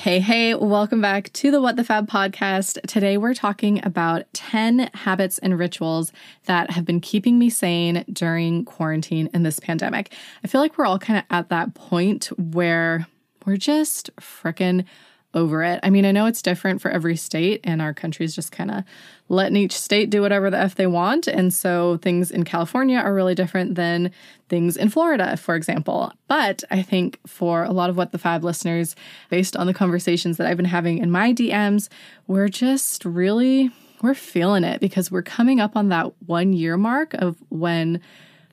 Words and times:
Hey, 0.00 0.18
hey, 0.18 0.54
welcome 0.54 1.02
back 1.02 1.30
to 1.34 1.50
the 1.50 1.60
What 1.60 1.76
the 1.76 1.84
Fab 1.84 2.08
podcast. 2.08 2.80
Today 2.88 3.18
we're 3.18 3.34
talking 3.34 3.84
about 3.84 4.22
10 4.32 4.88
habits 4.94 5.36
and 5.36 5.58
rituals 5.58 6.10
that 6.46 6.70
have 6.70 6.86
been 6.86 7.02
keeping 7.02 7.38
me 7.38 7.50
sane 7.50 8.06
during 8.10 8.64
quarantine 8.64 9.28
in 9.34 9.42
this 9.42 9.60
pandemic. 9.60 10.14
I 10.42 10.48
feel 10.48 10.62
like 10.62 10.78
we're 10.78 10.86
all 10.86 10.98
kind 10.98 11.18
of 11.18 11.26
at 11.28 11.50
that 11.50 11.74
point 11.74 12.28
where 12.38 13.06
we're 13.44 13.58
just 13.58 14.08
freaking 14.16 14.86
over 15.34 15.62
it. 15.62 15.80
I 15.82 15.90
mean, 15.90 16.04
I 16.04 16.12
know 16.12 16.26
it's 16.26 16.42
different 16.42 16.80
for 16.80 16.90
every 16.90 17.16
state, 17.16 17.60
and 17.64 17.80
our 17.80 17.94
country's 17.94 18.34
just 18.34 18.52
kind 18.52 18.70
of 18.70 18.84
letting 19.28 19.56
each 19.56 19.78
state 19.78 20.10
do 20.10 20.22
whatever 20.22 20.50
the 20.50 20.58
F 20.58 20.74
they 20.74 20.88
want. 20.88 21.28
And 21.28 21.54
so 21.54 21.98
things 21.98 22.30
in 22.30 22.44
California 22.44 22.98
are 22.98 23.14
really 23.14 23.34
different 23.34 23.76
than 23.76 24.10
things 24.48 24.76
in 24.76 24.90
Florida, 24.90 25.36
for 25.36 25.54
example. 25.54 26.12
But 26.26 26.64
I 26.70 26.82
think 26.82 27.18
for 27.26 27.62
a 27.62 27.72
lot 27.72 27.90
of 27.90 27.96
what 27.96 28.10
the 28.10 28.18
Fab 28.18 28.42
listeners, 28.42 28.96
based 29.28 29.56
on 29.56 29.66
the 29.68 29.74
conversations 29.74 30.36
that 30.36 30.48
I've 30.48 30.56
been 30.56 30.66
having 30.66 30.98
in 30.98 31.10
my 31.10 31.32
DMs, 31.32 31.88
we're 32.26 32.48
just 32.48 33.04
really, 33.04 33.70
we're 34.02 34.14
feeling 34.14 34.64
it 34.64 34.80
because 34.80 35.12
we're 35.12 35.22
coming 35.22 35.60
up 35.60 35.76
on 35.76 35.90
that 35.90 36.12
one 36.26 36.52
year 36.52 36.76
mark 36.76 37.14
of 37.14 37.36
when 37.50 38.00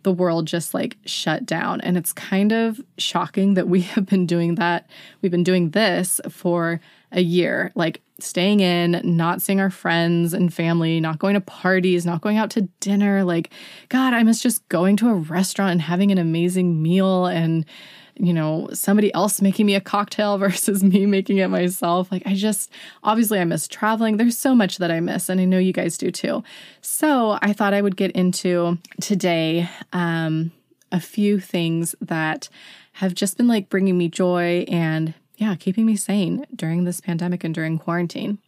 the 0.08 0.14
world 0.14 0.48
just 0.48 0.74
like 0.74 0.96
shut 1.06 1.46
down. 1.46 1.82
And 1.82 1.98
it's 1.98 2.14
kind 2.14 2.54
of 2.54 2.80
shocking 2.98 3.56
that 3.56 3.68
we 3.68 3.82
have 3.94 4.06
been 4.06 4.26
doing 4.26 4.56
that. 4.56 4.90
We've 5.22 5.32
been 5.32 5.44
doing 5.44 5.72
this 5.72 6.22
for 6.30 6.80
a 7.12 7.20
year, 7.20 7.74
like 7.76 8.02
staying 8.20 8.62
in, 8.62 9.02
not 9.04 9.42
seeing 9.42 9.60
our 9.60 9.70
friends 9.70 10.34
and 10.34 10.54
family, 10.54 11.02
not 11.02 11.20
going 11.20 11.34
to 11.34 11.42
parties, 11.42 12.06
not 12.06 12.22
going 12.22 12.38
out 12.38 12.50
to 12.52 12.62
dinner. 12.80 13.26
Like, 13.26 13.50
God, 13.90 14.14
I 14.14 14.24
miss 14.24 14.42
just 14.42 14.68
going 14.70 14.96
to 14.98 15.10
a 15.10 15.14
restaurant 15.14 15.74
and 15.74 15.82
having 15.82 16.10
an 16.10 16.18
amazing 16.18 16.82
meal 16.82 17.26
and 17.26 17.66
you 18.20 18.34
know, 18.34 18.70
somebody 18.74 19.14
else 19.14 19.42
making 19.42 19.66
me 19.66 19.76
a 19.76 19.82
cocktail 19.82 20.38
versus 20.38 20.84
me 20.84 21.06
making 21.06 21.38
it 21.38 21.48
myself. 21.48 22.12
Like, 22.12 22.24
I 22.26 22.34
just, 22.34 22.72
obviously, 23.04 23.40
I 23.40 23.46
miss 23.46 23.68
traveling. 23.68 24.18
There's 24.18 24.38
so 24.38 24.56
much 24.56 24.78
that 24.78 24.92
I 24.92 25.00
miss, 25.00 25.30
and 25.30 25.40
I 25.40 25.46
know 25.46 25.58
you 25.60 25.74
guys 25.74 25.98
do 25.98 26.12
too. 26.12 26.44
So, 26.82 27.38
I 27.42 27.54
thought 27.54 27.74
I 27.74 27.82
would 27.82 27.98
get 27.98 28.12
into 28.12 28.78
today 29.02 29.70
um, 29.94 30.52
a 30.92 31.00
few 31.00 31.40
things 31.40 31.96
that 32.02 32.50
have 32.94 33.14
just 33.14 33.38
been 33.38 33.48
like 33.48 33.70
bringing 33.70 33.98
me 33.98 34.10
joy 34.10 34.66
and, 34.68 35.14
yeah, 35.36 35.56
keeping 35.56 35.86
me 35.86 35.96
sane 35.96 36.46
during 36.56 36.84
this 36.84 37.00
pandemic 37.00 37.44
and 37.44 37.54
during 37.54 37.78
quarantine. 37.78 38.40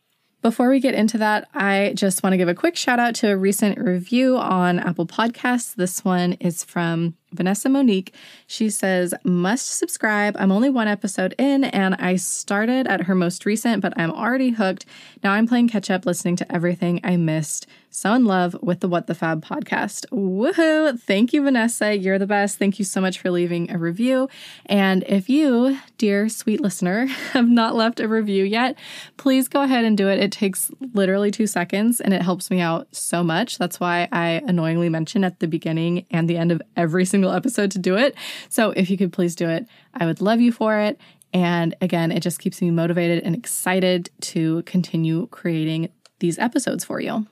Before 0.41 0.69
we 0.69 0.79
get 0.79 0.95
into 0.95 1.17
that, 1.17 1.49
I 1.53 1.91
just 1.97 2.23
want 2.23 2.31
to 2.31 2.37
give 2.37 2.47
a 2.47 2.55
quick 2.55 2.77
shout 2.77 2.97
out 2.97 3.13
to 3.15 3.29
a 3.29 3.35
recent 3.35 3.77
review 3.77 4.37
on 4.37 4.79
Apple 4.79 5.05
Podcasts. 5.05 5.75
This 5.75 6.05
one 6.05 6.33
is 6.33 6.63
from 6.63 7.15
Vanessa 7.31 7.69
Monique. 7.69 8.13
She 8.47 8.69
says, 8.69 9.13
must 9.23 9.77
subscribe. 9.77 10.35
I'm 10.39 10.52
only 10.52 10.69
one 10.69 10.88
episode 10.88 11.36
in 11.38 11.63
and 11.63 11.95
I 11.95 12.16
started 12.16 12.88
at 12.88 13.03
her 13.03 13.16
most 13.16 13.45
recent, 13.45 13.81
but 13.81 13.94
I'm 13.97 14.11
already 14.11 14.52
hooked. 14.52 14.86
Now 15.23 15.33
I'm 15.33 15.47
playing 15.47 15.69
catch 15.69 15.91
up, 15.91 16.05
listening 16.05 16.36
to 16.38 16.52
everything 16.52 16.99
I 17.03 17.17
missed. 17.17 17.67
So 17.91 18.14
in 18.14 18.26
love 18.26 18.55
with 18.61 18.81
the 18.81 18.87
What 18.87 19.08
the 19.08 19.15
Fab 19.15 19.43
podcast. 19.43 20.05
Woohoo! 20.11 20.99
Thank 20.99 21.33
you, 21.33 21.42
Vanessa. 21.42 21.98
You're 21.98 22.20
the 22.20 22.27
best. 22.27 22.59
Thank 22.59 22.77
you 22.77 22.86
so 22.86 23.02
much 23.02 23.20
for 23.20 23.32
leaving 23.32 23.71
a 23.71 23.80
review. 23.80 24.30
And 24.67 25.03
if 25.08 25.27
you, 25.27 25.80
dear 25.98 26.30
sweet 26.30 26.61
listener, 26.61 27.05
have 27.33 27.49
not 27.49 27.76
left 27.76 27.99
a 27.99 28.08
review 28.08 28.43
yet, 28.43 28.77
please 29.17 29.48
go 29.48 29.64
ahead 29.64 29.86
and 29.86 29.98
do 29.98 30.08
it. 30.08 30.20
It 30.20 30.32
takes 30.32 30.70
literally 30.93 31.32
two 31.32 31.48
seconds 31.48 31.99
and 31.99 32.14
it 32.14 32.21
helps 32.21 32.52
me 32.52 32.61
out 32.61 32.87
so 32.92 33.23
much. 33.23 33.58
That's 33.58 33.80
why 33.80 34.08
I 34.11 34.43
annoyingly 34.48 34.89
mention 34.89 35.23
at 35.23 35.39
the 35.39 35.48
beginning 35.48 36.05
and 36.11 36.30
the 36.30 36.37
end 36.37 36.52
of 36.52 36.61
every 36.77 37.05
single 37.05 37.18
single 37.19 37.33
episode 37.33 37.69
to 37.71 37.80
do 37.80 37.97
it. 37.97 38.15
So 38.47 38.71
if 38.71 38.89
you 38.89 38.97
could 38.97 39.11
please 39.11 39.35
do 39.35 39.49
it, 39.49 39.67
I 39.93 40.05
would 40.05 40.21
love 40.21 40.39
you 40.39 40.53
for 40.53 40.80
it. 40.80 40.97
And 41.33 41.75
again, 41.81 42.13
it 42.13 42.21
just 42.21 42.39
keeps 42.39 42.61
me 42.61 42.71
motivated 42.71 43.23
and 43.25 43.35
excited 43.35 44.09
to 44.21 44.63
continue 44.63 45.27
creating 45.27 45.89
these 46.19 46.39
episodes 46.39 46.85
for 46.85 47.02
you. 47.02 47.27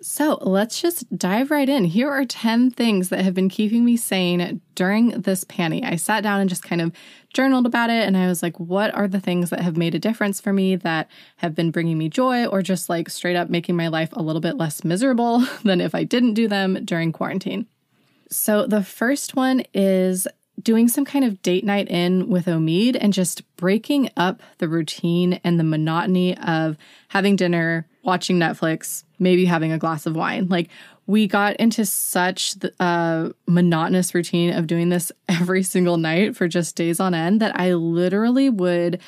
So 0.00 0.38
let's 0.40 0.80
just 0.80 1.16
dive 1.16 1.50
right 1.50 1.68
in. 1.68 1.84
Here 1.84 2.10
are 2.10 2.24
10 2.24 2.70
things 2.70 3.08
that 3.08 3.24
have 3.24 3.34
been 3.34 3.48
keeping 3.48 3.84
me 3.84 3.96
sane 3.96 4.60
during 4.76 5.08
this 5.10 5.42
panny. 5.44 5.84
I 5.84 5.96
sat 5.96 6.22
down 6.22 6.40
and 6.40 6.48
just 6.48 6.62
kind 6.62 6.80
of 6.80 6.92
journaled 7.34 7.66
about 7.66 7.90
it 7.90 8.06
and 8.06 8.16
I 8.16 8.28
was 8.28 8.42
like, 8.42 8.58
what 8.58 8.94
are 8.94 9.08
the 9.08 9.20
things 9.20 9.50
that 9.50 9.60
have 9.60 9.76
made 9.76 9.96
a 9.96 10.00
difference 10.00 10.40
for 10.40 10.52
me 10.52 10.76
that 10.76 11.08
have 11.36 11.56
been 11.56 11.72
bringing 11.72 11.98
me 11.98 12.08
joy 12.08 12.46
or 12.46 12.62
just 12.62 12.88
like 12.88 13.10
straight 13.10 13.36
up 13.36 13.50
making 13.50 13.76
my 13.76 13.88
life 13.88 14.10
a 14.12 14.22
little 14.22 14.40
bit 14.40 14.56
less 14.56 14.84
miserable 14.84 15.44
than 15.64 15.80
if 15.80 15.92
I 15.94 16.04
didn't 16.04 16.34
do 16.34 16.46
them 16.46 16.84
during 16.84 17.12
quarantine? 17.12 17.66
So 18.32 18.66
the 18.66 18.82
first 18.82 19.36
one 19.36 19.62
is 19.74 20.26
doing 20.60 20.88
some 20.88 21.04
kind 21.04 21.24
of 21.24 21.42
date 21.42 21.64
night 21.64 21.88
in 21.88 22.28
with 22.28 22.46
Omid 22.46 22.96
and 23.00 23.12
just 23.12 23.42
breaking 23.56 24.10
up 24.16 24.42
the 24.58 24.68
routine 24.68 25.40
and 25.44 25.58
the 25.58 25.64
monotony 25.64 26.36
of 26.38 26.76
having 27.08 27.36
dinner, 27.36 27.86
watching 28.02 28.38
Netflix, 28.38 29.04
maybe 29.18 29.44
having 29.44 29.72
a 29.72 29.78
glass 29.78 30.06
of 30.06 30.16
wine. 30.16 30.48
Like 30.48 30.68
we 31.06 31.26
got 31.26 31.56
into 31.56 31.84
such 31.84 32.54
a 32.62 32.82
uh, 32.82 33.28
monotonous 33.46 34.14
routine 34.14 34.52
of 34.52 34.66
doing 34.66 34.88
this 34.88 35.12
every 35.28 35.62
single 35.62 35.96
night 35.96 36.36
for 36.36 36.48
just 36.48 36.76
days 36.76 37.00
on 37.00 37.14
end 37.14 37.40
that 37.40 37.58
I 37.58 37.74
literally 37.74 38.48
would 38.50 39.00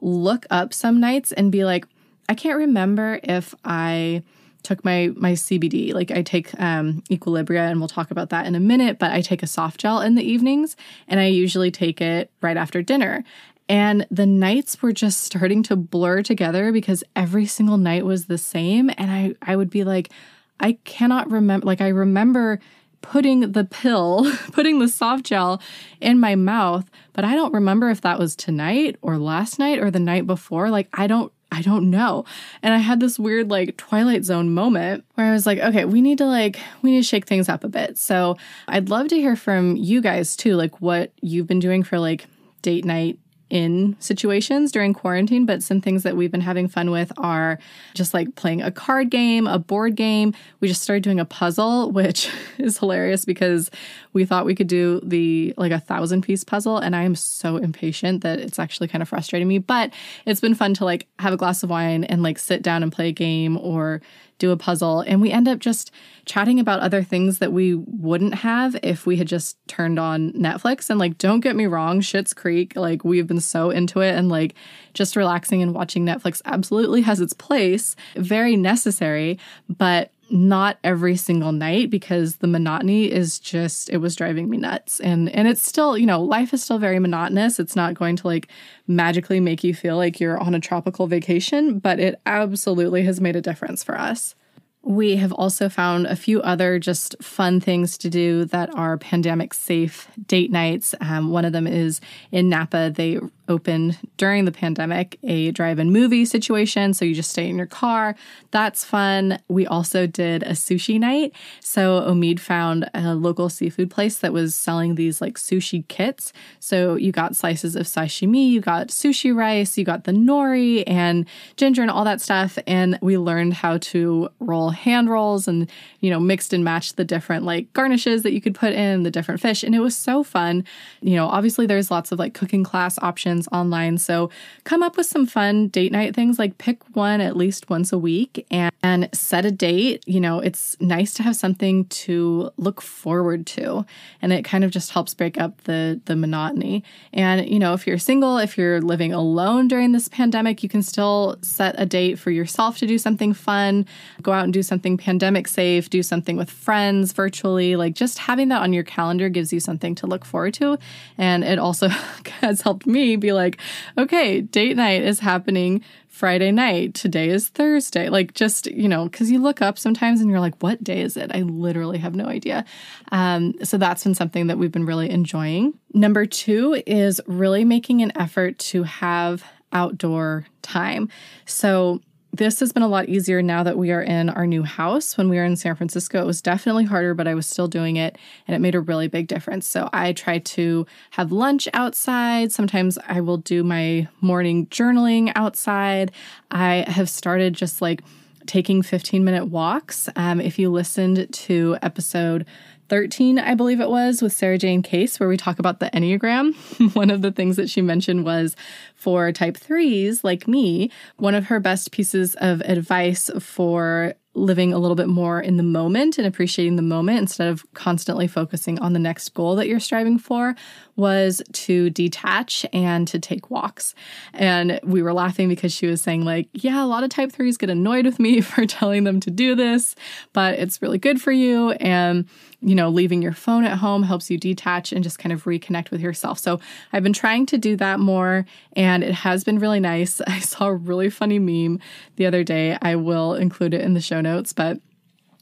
look 0.00 0.46
up 0.50 0.72
some 0.72 1.00
nights 1.00 1.32
and 1.32 1.52
be 1.52 1.64
like, 1.64 1.86
I 2.28 2.34
can't 2.34 2.58
remember 2.58 3.20
if 3.22 3.54
I 3.64 4.22
took 4.60 4.84
my 4.84 5.12
my 5.16 5.32
CBD. 5.32 5.92
Like 5.92 6.10
I 6.10 6.22
take 6.22 6.58
um, 6.60 7.02
Equilibria, 7.10 7.70
and 7.70 7.80
we'll 7.80 7.88
talk 7.88 8.10
about 8.10 8.30
that 8.30 8.46
in 8.46 8.54
a 8.54 8.60
minute. 8.60 8.98
But 8.98 9.12
I 9.12 9.20
take 9.20 9.42
a 9.42 9.46
soft 9.46 9.80
gel 9.80 10.00
in 10.00 10.14
the 10.14 10.22
evenings, 10.22 10.76
and 11.08 11.20
I 11.20 11.26
usually 11.26 11.70
take 11.70 12.00
it 12.00 12.30
right 12.40 12.56
after 12.56 12.82
dinner. 12.82 13.24
And 13.68 14.04
the 14.10 14.26
nights 14.26 14.82
were 14.82 14.92
just 14.92 15.22
starting 15.22 15.62
to 15.64 15.76
blur 15.76 16.22
together 16.22 16.72
because 16.72 17.04
every 17.14 17.46
single 17.46 17.76
night 17.76 18.04
was 18.04 18.26
the 18.26 18.38
same. 18.38 18.90
And 18.98 19.10
I 19.10 19.34
I 19.42 19.56
would 19.56 19.70
be 19.70 19.84
like, 19.84 20.10
I 20.58 20.72
cannot 20.84 21.30
remember. 21.30 21.66
Like 21.66 21.80
I 21.80 21.88
remember 21.88 22.60
putting 23.02 23.52
the 23.52 23.64
pill, 23.64 24.30
putting 24.52 24.78
the 24.78 24.88
soft 24.88 25.24
gel 25.24 25.60
in 26.00 26.20
my 26.20 26.34
mouth, 26.34 26.90
but 27.12 27.24
I 27.24 27.34
don't 27.34 27.54
remember 27.54 27.90
if 27.90 28.00
that 28.02 28.18
was 28.18 28.36
tonight 28.36 28.96
or 29.02 29.18
last 29.18 29.58
night 29.58 29.78
or 29.78 29.90
the 29.90 30.00
night 30.00 30.26
before. 30.26 30.70
Like 30.70 30.88
I 30.92 31.06
don't 31.06 31.32
I 31.52 31.62
don't 31.62 31.90
know. 31.90 32.24
And 32.62 32.72
I 32.72 32.78
had 32.78 33.00
this 33.00 33.18
weird 33.18 33.50
like 33.50 33.76
Twilight 33.76 34.24
Zone 34.24 34.54
moment 34.54 35.04
where 35.14 35.26
I 35.26 35.32
was 35.32 35.46
like, 35.46 35.58
okay, 35.58 35.84
we 35.84 36.00
need 36.00 36.18
to 36.18 36.26
like, 36.26 36.60
we 36.82 36.92
need 36.92 37.00
to 37.02 37.08
shake 37.08 37.26
things 37.26 37.48
up 37.48 37.64
a 37.64 37.68
bit. 37.68 37.98
So 37.98 38.36
I'd 38.68 38.88
love 38.88 39.08
to 39.08 39.16
hear 39.16 39.36
from 39.36 39.76
you 39.76 40.00
guys 40.00 40.36
too, 40.36 40.54
like 40.54 40.80
what 40.80 41.12
you've 41.20 41.46
been 41.46 41.58
doing 41.58 41.82
for 41.82 41.98
like 41.98 42.26
date 42.62 42.84
night 42.84 43.18
in 43.50 43.96
situations 43.98 44.70
during 44.72 44.94
quarantine, 44.94 45.44
but 45.44 45.62
some 45.62 45.80
things 45.80 46.04
that 46.04 46.16
we've 46.16 46.30
been 46.30 46.40
having 46.40 46.68
fun 46.68 46.90
with 46.90 47.12
are 47.18 47.58
just 47.94 48.14
like 48.14 48.36
playing 48.36 48.62
a 48.62 48.70
card 48.70 49.10
game, 49.10 49.46
a 49.46 49.58
board 49.58 49.96
game. 49.96 50.32
We 50.60 50.68
just 50.68 50.82
started 50.82 51.02
doing 51.02 51.20
a 51.20 51.24
puzzle, 51.24 51.90
which 52.00 52.30
is 52.58 52.78
hilarious 52.78 53.24
because 53.24 53.70
we 54.12 54.24
thought 54.24 54.46
we 54.46 54.54
could 54.54 54.68
do 54.68 55.00
the 55.02 55.52
like 55.56 55.72
a 55.72 55.80
thousand 55.80 56.22
piece 56.22 56.44
puzzle. 56.44 56.78
And 56.78 56.94
I 56.94 57.02
am 57.02 57.16
so 57.16 57.56
impatient 57.56 58.22
that 58.22 58.38
it's 58.38 58.58
actually 58.58 58.88
kind 58.88 59.02
of 59.02 59.08
frustrating 59.08 59.48
me. 59.48 59.58
But 59.58 59.92
it's 60.24 60.40
been 60.40 60.54
fun 60.54 60.74
to 60.74 60.84
like 60.84 61.06
have 61.18 61.32
a 61.32 61.36
glass 61.36 61.62
of 61.62 61.70
wine 61.70 62.04
and 62.04 62.22
like 62.22 62.38
sit 62.38 62.62
down 62.62 62.82
and 62.82 62.92
play 62.92 63.08
a 63.08 63.12
game 63.12 63.58
or 63.58 64.00
do 64.40 64.50
a 64.50 64.56
puzzle. 64.56 65.02
And 65.02 65.20
we 65.20 65.30
end 65.30 65.46
up 65.46 65.60
just 65.60 65.92
chatting 66.24 66.58
about 66.58 66.80
other 66.80 67.04
things 67.04 67.38
that 67.38 67.52
we 67.52 67.74
wouldn't 67.74 68.34
have 68.34 68.76
if 68.82 69.06
we 69.06 69.16
had 69.16 69.28
just 69.28 69.56
turned 69.68 70.00
on 70.00 70.32
Netflix. 70.32 70.90
And 70.90 70.98
like, 70.98 71.18
don't 71.18 71.40
get 71.40 71.54
me 71.54 71.66
wrong, 71.66 72.00
Schitt's 72.00 72.34
Creek, 72.34 72.74
like, 72.74 73.04
we've 73.04 73.28
been 73.28 73.40
so 73.40 73.70
into 73.70 74.00
it. 74.00 74.16
And 74.16 74.28
like, 74.28 74.56
just 74.94 75.14
relaxing 75.14 75.62
and 75.62 75.72
watching 75.72 76.04
Netflix 76.04 76.42
absolutely 76.44 77.02
has 77.02 77.20
its 77.20 77.32
place, 77.32 77.94
very 78.16 78.56
necessary. 78.56 79.38
But 79.68 80.10
not 80.30 80.78
every 80.84 81.16
single 81.16 81.52
night 81.52 81.90
because 81.90 82.36
the 82.36 82.46
monotony 82.46 83.10
is 83.10 83.38
just 83.38 83.90
it 83.90 83.96
was 83.98 84.14
driving 84.14 84.48
me 84.48 84.56
nuts 84.56 85.00
and 85.00 85.28
and 85.30 85.48
it's 85.48 85.66
still 85.66 85.98
you 85.98 86.06
know 86.06 86.22
life 86.22 86.54
is 86.54 86.62
still 86.62 86.78
very 86.78 86.98
monotonous 86.98 87.58
it's 87.58 87.74
not 87.74 87.94
going 87.94 88.14
to 88.16 88.26
like 88.26 88.48
magically 88.86 89.40
make 89.40 89.64
you 89.64 89.74
feel 89.74 89.96
like 89.96 90.20
you're 90.20 90.38
on 90.38 90.54
a 90.54 90.60
tropical 90.60 91.06
vacation 91.06 91.78
but 91.78 91.98
it 91.98 92.20
absolutely 92.26 93.02
has 93.02 93.20
made 93.20 93.34
a 93.36 93.40
difference 93.40 93.82
for 93.82 93.98
us 93.98 94.34
We 94.82 95.16
have 95.16 95.32
also 95.32 95.68
found 95.68 96.06
a 96.06 96.16
few 96.16 96.40
other 96.40 96.78
just 96.78 97.14
fun 97.22 97.60
things 97.60 97.98
to 97.98 98.08
do 98.08 98.46
that 98.46 98.74
are 98.74 98.96
pandemic 98.96 99.52
safe 99.52 100.08
date 100.26 100.50
nights. 100.50 100.94
Um, 101.02 101.30
one 101.30 101.44
of 101.44 101.52
them 101.52 101.66
is 101.66 102.00
in 102.32 102.48
Napa. 102.48 102.90
They 102.94 103.18
opened 103.50 103.98
during 104.16 104.44
the 104.44 104.52
pandemic 104.52 105.18
a 105.24 105.50
drive 105.50 105.78
in 105.80 105.92
movie 105.92 106.24
situation. 106.24 106.94
So 106.94 107.04
you 107.04 107.14
just 107.14 107.30
stay 107.30 107.48
in 107.48 107.58
your 107.58 107.66
car. 107.66 108.14
That's 108.52 108.84
fun. 108.84 109.40
We 109.48 109.66
also 109.66 110.06
did 110.06 110.44
a 110.44 110.52
sushi 110.52 110.98
night. 110.98 111.32
So 111.60 112.00
Omid 112.02 112.38
found 112.38 112.88
a 112.94 113.14
local 113.14 113.48
seafood 113.48 113.90
place 113.90 114.18
that 114.18 114.32
was 114.32 114.54
selling 114.54 114.94
these 114.94 115.20
like 115.20 115.34
sushi 115.34 115.86
kits. 115.88 116.32
So 116.60 116.94
you 116.94 117.10
got 117.10 117.34
slices 117.34 117.74
of 117.74 117.86
sashimi, 117.86 118.48
you 118.48 118.60
got 118.60 118.88
sushi 118.88 119.34
rice, 119.34 119.76
you 119.76 119.84
got 119.84 120.04
the 120.04 120.12
nori 120.12 120.84
and 120.86 121.26
ginger 121.56 121.82
and 121.82 121.90
all 121.90 122.04
that 122.04 122.20
stuff. 122.20 122.56
And 122.68 122.98
we 123.02 123.18
learned 123.18 123.54
how 123.54 123.78
to 123.78 124.28
roll 124.38 124.70
hand 124.70 125.10
rolls 125.10 125.48
and, 125.48 125.68
you 125.98 126.10
know, 126.10 126.20
mixed 126.20 126.52
and 126.52 126.64
matched 126.64 126.96
the 126.96 127.04
different 127.04 127.44
like 127.44 127.72
garnishes 127.72 128.22
that 128.22 128.32
you 128.32 128.40
could 128.40 128.54
put 128.54 128.72
in, 128.72 129.02
the 129.02 129.10
different 129.10 129.40
fish. 129.40 129.64
And 129.64 129.74
it 129.74 129.80
was 129.80 129.96
so 129.96 130.22
fun. 130.22 130.64
You 131.00 131.16
know, 131.16 131.26
obviously 131.26 131.66
there's 131.66 131.90
lots 131.90 132.12
of 132.12 132.18
like 132.20 132.34
cooking 132.34 132.62
class 132.62 132.96
options 133.02 133.39
online. 133.48 133.98
So 133.98 134.30
come 134.64 134.82
up 134.82 134.96
with 134.96 135.06
some 135.06 135.26
fun 135.26 135.68
date 135.68 135.92
night 135.92 136.14
things 136.14 136.38
like 136.38 136.58
pick 136.58 136.82
one 136.94 137.20
at 137.20 137.36
least 137.36 137.70
once 137.70 137.92
a 137.92 137.98
week 137.98 138.46
and, 138.50 138.72
and 138.82 139.08
set 139.12 139.44
a 139.44 139.50
date. 139.50 140.02
You 140.06 140.20
know, 140.20 140.40
it's 140.40 140.76
nice 140.80 141.14
to 141.14 141.22
have 141.22 141.36
something 141.36 141.84
to 141.86 142.50
look 142.56 142.80
forward 142.80 143.46
to. 143.48 143.84
And 144.22 144.32
it 144.32 144.44
kind 144.44 144.64
of 144.64 144.70
just 144.70 144.90
helps 144.90 145.14
break 145.14 145.38
up 145.38 145.62
the 145.64 146.00
the 146.04 146.16
monotony. 146.16 146.84
And, 147.12 147.48
you 147.48 147.58
know, 147.58 147.74
if 147.74 147.86
you're 147.86 147.98
single, 147.98 148.38
if 148.38 148.56
you're 148.56 148.80
living 148.80 149.12
alone 149.12 149.68
during 149.68 149.92
this 149.92 150.08
pandemic, 150.08 150.62
you 150.62 150.68
can 150.68 150.82
still 150.82 151.36
set 151.42 151.74
a 151.78 151.86
date 151.86 152.18
for 152.18 152.30
yourself 152.30 152.78
to 152.78 152.86
do 152.86 152.98
something 152.98 153.32
fun, 153.32 153.86
go 154.22 154.32
out 154.32 154.44
and 154.44 154.52
do 154.52 154.62
something 154.62 154.96
pandemic 154.96 155.48
safe, 155.48 155.90
do 155.90 156.02
something 156.02 156.36
with 156.36 156.50
friends 156.50 157.12
virtually. 157.12 157.76
Like 157.76 157.94
just 157.94 158.18
having 158.18 158.48
that 158.48 158.62
on 158.62 158.72
your 158.72 158.84
calendar 158.84 159.28
gives 159.28 159.52
you 159.52 159.60
something 159.60 159.94
to 159.96 160.06
look 160.06 160.24
forward 160.24 160.54
to. 160.54 160.78
And 161.18 161.44
it 161.44 161.58
also 161.58 161.88
has 162.40 162.60
helped 162.60 162.86
me 162.86 163.16
be 163.20 163.32
like, 163.32 163.58
okay, 163.96 164.40
date 164.40 164.76
night 164.76 165.02
is 165.02 165.20
happening 165.20 165.82
Friday 166.08 166.50
night. 166.50 166.94
Today 166.94 167.30
is 167.30 167.48
Thursday. 167.48 168.08
Like, 168.08 168.34
just, 168.34 168.66
you 168.66 168.88
know, 168.88 169.04
because 169.04 169.30
you 169.30 169.40
look 169.40 169.62
up 169.62 169.78
sometimes 169.78 170.20
and 170.20 170.30
you're 170.30 170.40
like, 170.40 170.60
what 170.62 170.82
day 170.82 171.00
is 171.00 171.16
it? 171.16 171.30
I 171.34 171.42
literally 171.42 171.98
have 171.98 172.14
no 172.14 172.26
idea. 172.26 172.64
Um, 173.12 173.54
so 173.62 173.78
that's 173.78 174.04
been 174.04 174.14
something 174.14 174.48
that 174.48 174.58
we've 174.58 174.72
been 174.72 174.86
really 174.86 175.08
enjoying. 175.10 175.74
Number 175.94 176.26
two 176.26 176.82
is 176.86 177.20
really 177.26 177.64
making 177.64 178.02
an 178.02 178.12
effort 178.18 178.58
to 178.58 178.82
have 178.82 179.44
outdoor 179.72 180.46
time. 180.62 181.08
So, 181.46 182.00
this 182.32 182.60
has 182.60 182.72
been 182.72 182.82
a 182.82 182.88
lot 182.88 183.08
easier 183.08 183.42
now 183.42 183.62
that 183.62 183.76
we 183.76 183.90
are 183.90 184.02
in 184.02 184.28
our 184.30 184.46
new 184.46 184.62
house. 184.62 185.16
When 185.16 185.28
we 185.28 185.36
were 185.36 185.44
in 185.44 185.56
San 185.56 185.74
Francisco, 185.74 186.22
it 186.22 186.26
was 186.26 186.40
definitely 186.40 186.84
harder, 186.84 187.12
but 187.14 187.26
I 187.26 187.34
was 187.34 187.46
still 187.46 187.66
doing 187.66 187.96
it 187.96 188.16
and 188.46 188.54
it 188.54 188.60
made 188.60 188.74
a 188.74 188.80
really 188.80 189.08
big 189.08 189.26
difference. 189.26 189.66
So 189.66 189.88
I 189.92 190.12
try 190.12 190.38
to 190.38 190.86
have 191.10 191.32
lunch 191.32 191.68
outside. 191.74 192.52
Sometimes 192.52 192.98
I 193.08 193.20
will 193.20 193.38
do 193.38 193.64
my 193.64 194.08
morning 194.20 194.66
journaling 194.66 195.32
outside. 195.34 196.12
I 196.50 196.84
have 196.86 197.10
started 197.10 197.54
just 197.54 197.82
like 197.82 198.02
taking 198.46 198.82
15 198.82 199.24
minute 199.24 199.46
walks. 199.46 200.08
Um, 200.16 200.40
if 200.40 200.58
you 200.58 200.70
listened 200.70 201.32
to 201.32 201.78
episode 201.82 202.46
13, 202.90 203.38
I 203.38 203.54
believe 203.54 203.80
it 203.80 203.88
was, 203.88 204.20
with 204.20 204.32
Sarajane 204.32 204.84
Case, 204.84 205.18
where 205.18 205.28
we 205.28 205.36
talk 205.36 205.60
about 205.60 205.78
the 205.78 205.88
Enneagram. 205.90 206.54
one 206.94 207.08
of 207.08 207.22
the 207.22 207.30
things 207.30 207.56
that 207.56 207.70
she 207.70 207.80
mentioned 207.80 208.24
was 208.24 208.56
for 208.96 209.30
type 209.32 209.56
threes, 209.56 210.24
like 210.24 210.48
me, 210.48 210.90
one 211.16 211.36
of 211.36 211.46
her 211.46 211.60
best 211.60 211.92
pieces 211.92 212.34
of 212.40 212.60
advice 212.62 213.30
for 213.38 214.14
living 214.34 214.72
a 214.72 214.78
little 214.78 214.94
bit 214.94 215.08
more 215.08 215.40
in 215.40 215.56
the 215.56 215.62
moment 215.62 216.16
and 216.16 216.26
appreciating 216.26 216.76
the 216.76 216.82
moment 216.82 217.18
instead 217.18 217.48
of 217.48 217.64
constantly 217.74 218.28
focusing 218.28 218.78
on 218.78 218.92
the 218.92 218.98
next 218.98 219.28
goal 219.34 219.56
that 219.56 219.66
you're 219.66 219.80
striving 219.80 220.18
for 220.18 220.54
was 220.94 221.42
to 221.52 221.90
detach 221.90 222.64
and 222.72 223.08
to 223.08 223.18
take 223.18 223.50
walks. 223.50 223.94
And 224.32 224.78
we 224.84 225.02
were 225.02 225.12
laughing 225.12 225.48
because 225.48 225.72
she 225.72 225.86
was 225.86 226.00
saying, 226.00 226.24
like, 226.24 226.48
yeah, 226.52 226.84
a 226.84 226.86
lot 226.86 227.02
of 227.02 227.10
type 227.10 227.32
threes 227.32 227.56
get 227.56 227.70
annoyed 227.70 228.04
with 228.04 228.20
me 228.20 228.40
for 228.40 228.66
telling 228.66 229.04
them 229.04 229.18
to 229.20 229.30
do 229.30 229.54
this, 229.54 229.96
but 230.32 230.58
it's 230.58 230.80
really 230.80 230.98
good 230.98 231.20
for 231.20 231.32
you. 231.32 231.72
And 231.72 232.28
you 232.62 232.74
know, 232.74 232.90
leaving 232.90 233.22
your 233.22 233.32
phone 233.32 233.64
at 233.64 233.78
home 233.78 234.02
helps 234.02 234.30
you 234.30 234.36
detach 234.36 234.92
and 234.92 235.02
just 235.02 235.18
kind 235.18 235.32
of 235.32 235.44
reconnect 235.44 235.90
with 235.90 236.00
yourself. 236.00 236.38
So 236.38 236.60
I've 236.92 237.02
been 237.02 237.14
trying 237.14 237.46
to 237.46 237.58
do 237.58 237.74
that 237.76 238.00
more 238.00 238.44
and 238.74 239.02
it 239.02 239.14
has 239.14 239.44
been 239.44 239.58
really 239.58 239.80
nice. 239.80 240.20
I 240.26 240.40
saw 240.40 240.66
a 240.66 240.74
really 240.74 241.10
funny 241.10 241.38
meme 241.38 241.80
the 242.16 242.26
other 242.26 242.44
day. 242.44 242.76
I 242.82 242.96
will 242.96 243.34
include 243.34 243.74
it 243.74 243.80
in 243.80 243.94
the 243.94 244.00
show 244.00 244.19
notes, 244.22 244.52
but 244.52 244.80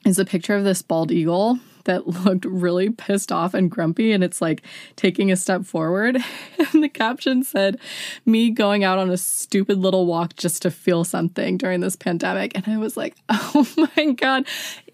it's 0.04 0.18
a 0.18 0.24
picture 0.24 0.54
of 0.54 0.64
this 0.64 0.82
bald 0.82 1.10
eagle 1.10 1.58
that 1.84 2.06
looked 2.24 2.44
really 2.44 2.90
pissed 2.90 3.32
off 3.32 3.54
and 3.54 3.70
grumpy 3.70 4.12
and 4.12 4.22
it's 4.22 4.40
like 4.40 4.62
taking 4.96 5.32
a 5.32 5.36
step 5.36 5.64
forward 5.64 6.16
and 6.72 6.82
the 6.82 6.88
caption 6.88 7.42
said 7.42 7.78
me 8.26 8.50
going 8.50 8.84
out 8.84 8.98
on 8.98 9.10
a 9.10 9.16
stupid 9.16 9.78
little 9.78 10.04
walk 10.04 10.36
just 10.36 10.62
to 10.62 10.70
feel 10.70 11.02
something 11.02 11.56
during 11.56 11.80
this 11.80 11.96
pandemic 11.96 12.52
and 12.54 12.66
i 12.68 12.76
was 12.76 12.96
like 12.96 13.16
oh 13.30 13.66
my 13.96 14.12
god 14.12 14.46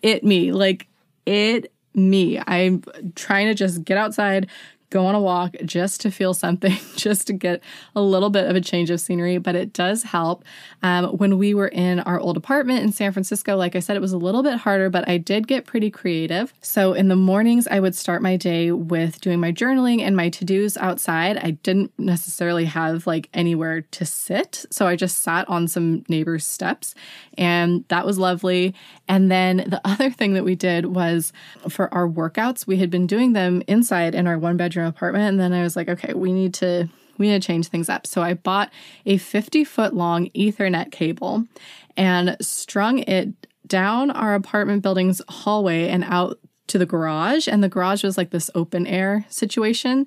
it 0.03 0.23
me 0.23 0.53
like 0.53 0.87
it 1.27 1.73
me. 1.95 2.41
I'm 2.47 2.83
trying 3.15 3.47
to 3.47 3.55
just 3.55 3.85
get 3.85 3.97
outside, 3.97 4.49
go 4.95 5.07
on 5.07 5.17
a 5.17 5.21
walk 5.21 5.57
just 5.65 6.01
to 6.03 6.11
feel 6.11 6.33
something, 6.33 6.79
just 6.97 7.27
to 7.27 7.33
get 7.33 7.61
a 7.97 8.01
little 8.01 8.31
bit 8.31 8.49
of 8.49 8.55
a 8.55 8.61
change 8.61 8.91
of 8.91 9.01
scenery. 9.01 9.39
But 9.39 9.57
it 9.57 9.73
does 9.73 10.05
help. 10.05 10.45
Um, 10.85 11.07
when 11.17 11.37
we 11.37 11.53
were 11.53 11.67
in 11.67 11.99
our 12.01 12.21
old 12.21 12.37
apartment 12.37 12.85
in 12.85 12.93
San 12.93 13.11
Francisco, 13.13 13.57
like 13.57 13.75
I 13.75 13.81
said, 13.81 13.97
it 13.97 14.01
was 14.01 14.13
a 14.13 14.19
little 14.19 14.45
bit 14.45 14.57
harder, 14.57 14.91
but 14.91 15.09
I 15.09 15.19
did 15.19 15.49
get 15.49 15.67
pretty 15.67 15.91
creative. 15.91 16.55
So 16.61 16.93
in 16.93 17.09
the 17.09 17.17
mornings, 17.17 17.67
I 17.67 17.81
would 17.81 17.97
start 17.97 18.23
my 18.23 18.37
day 18.37 18.71
with 18.71 19.21
doing 19.21 19.41
my 19.41 19.51
journaling 19.51 20.01
and 20.01 20.17
my 20.17 20.29
to 20.29 20.45
dos 20.45 20.77
outside. 20.77 21.39
I 21.39 21.51
didn't 21.51 21.93
necessarily 21.99 22.67
have 22.67 23.05
like 23.05 23.29
anywhere 23.35 23.81
to 23.81 24.05
sit. 24.07 24.65
So 24.71 24.87
I 24.87 24.95
just 24.95 25.23
sat 25.23 25.49
on 25.49 25.67
some 25.67 26.05
neighbors' 26.09 26.47
steps, 26.47 26.95
and 27.37 27.85
that 27.89 28.07
was 28.07 28.17
lovely. 28.17 28.77
And 29.09 29.29
then 29.29 29.57
the 29.57 29.81
other 29.85 30.09
thing 30.09 30.35
that 30.35 30.45
we 30.45 30.55
did 30.55 30.87
was 30.87 31.33
for 31.69 31.93
our 31.93 32.07
workouts, 32.07 32.65
we 32.65 32.77
had 32.77 32.91
been 32.91 33.09
doing 33.09 33.33
them 33.33 33.61
inside 33.67 34.15
in 34.15 34.29
our 34.29 34.39
one 34.39 34.57
bedroom 34.57 34.84
apartment. 34.87 35.25
And 35.25 35.41
then 35.41 35.53
I 35.53 35.63
was 35.63 35.77
like, 35.77 35.89
okay, 35.89 36.15
we 36.15 36.33
need 36.33 36.55
to 36.55 36.89
we 37.17 37.29
need 37.29 37.41
to 37.41 37.47
change 37.47 37.69
things 37.69 37.89
up. 37.89 38.07
So 38.07 38.23
I 38.23 38.35
bought 38.35 38.73
a 39.07 39.19
50 39.19 39.65
foot 39.65 39.95
long 39.95 40.31
Ethernet 40.31 40.91
cable 40.91 41.45
and 41.97 42.37
strung 42.41 42.99
it 42.99 43.29
down 43.67 44.11
our 44.11 44.35
apartment 44.35 44.83
building's 44.83 45.23
hallway 45.29 45.89
and 45.89 46.05
out 46.05 46.39
to 46.67 46.79
the 46.79 46.87
garage. 46.87 47.47
And 47.47 47.63
the 47.63 47.69
garage 47.69 48.03
was 48.03 48.17
like 48.17 48.31
this 48.31 48.51
open 48.55 48.87
air 48.87 49.27
situation. 49.29 50.07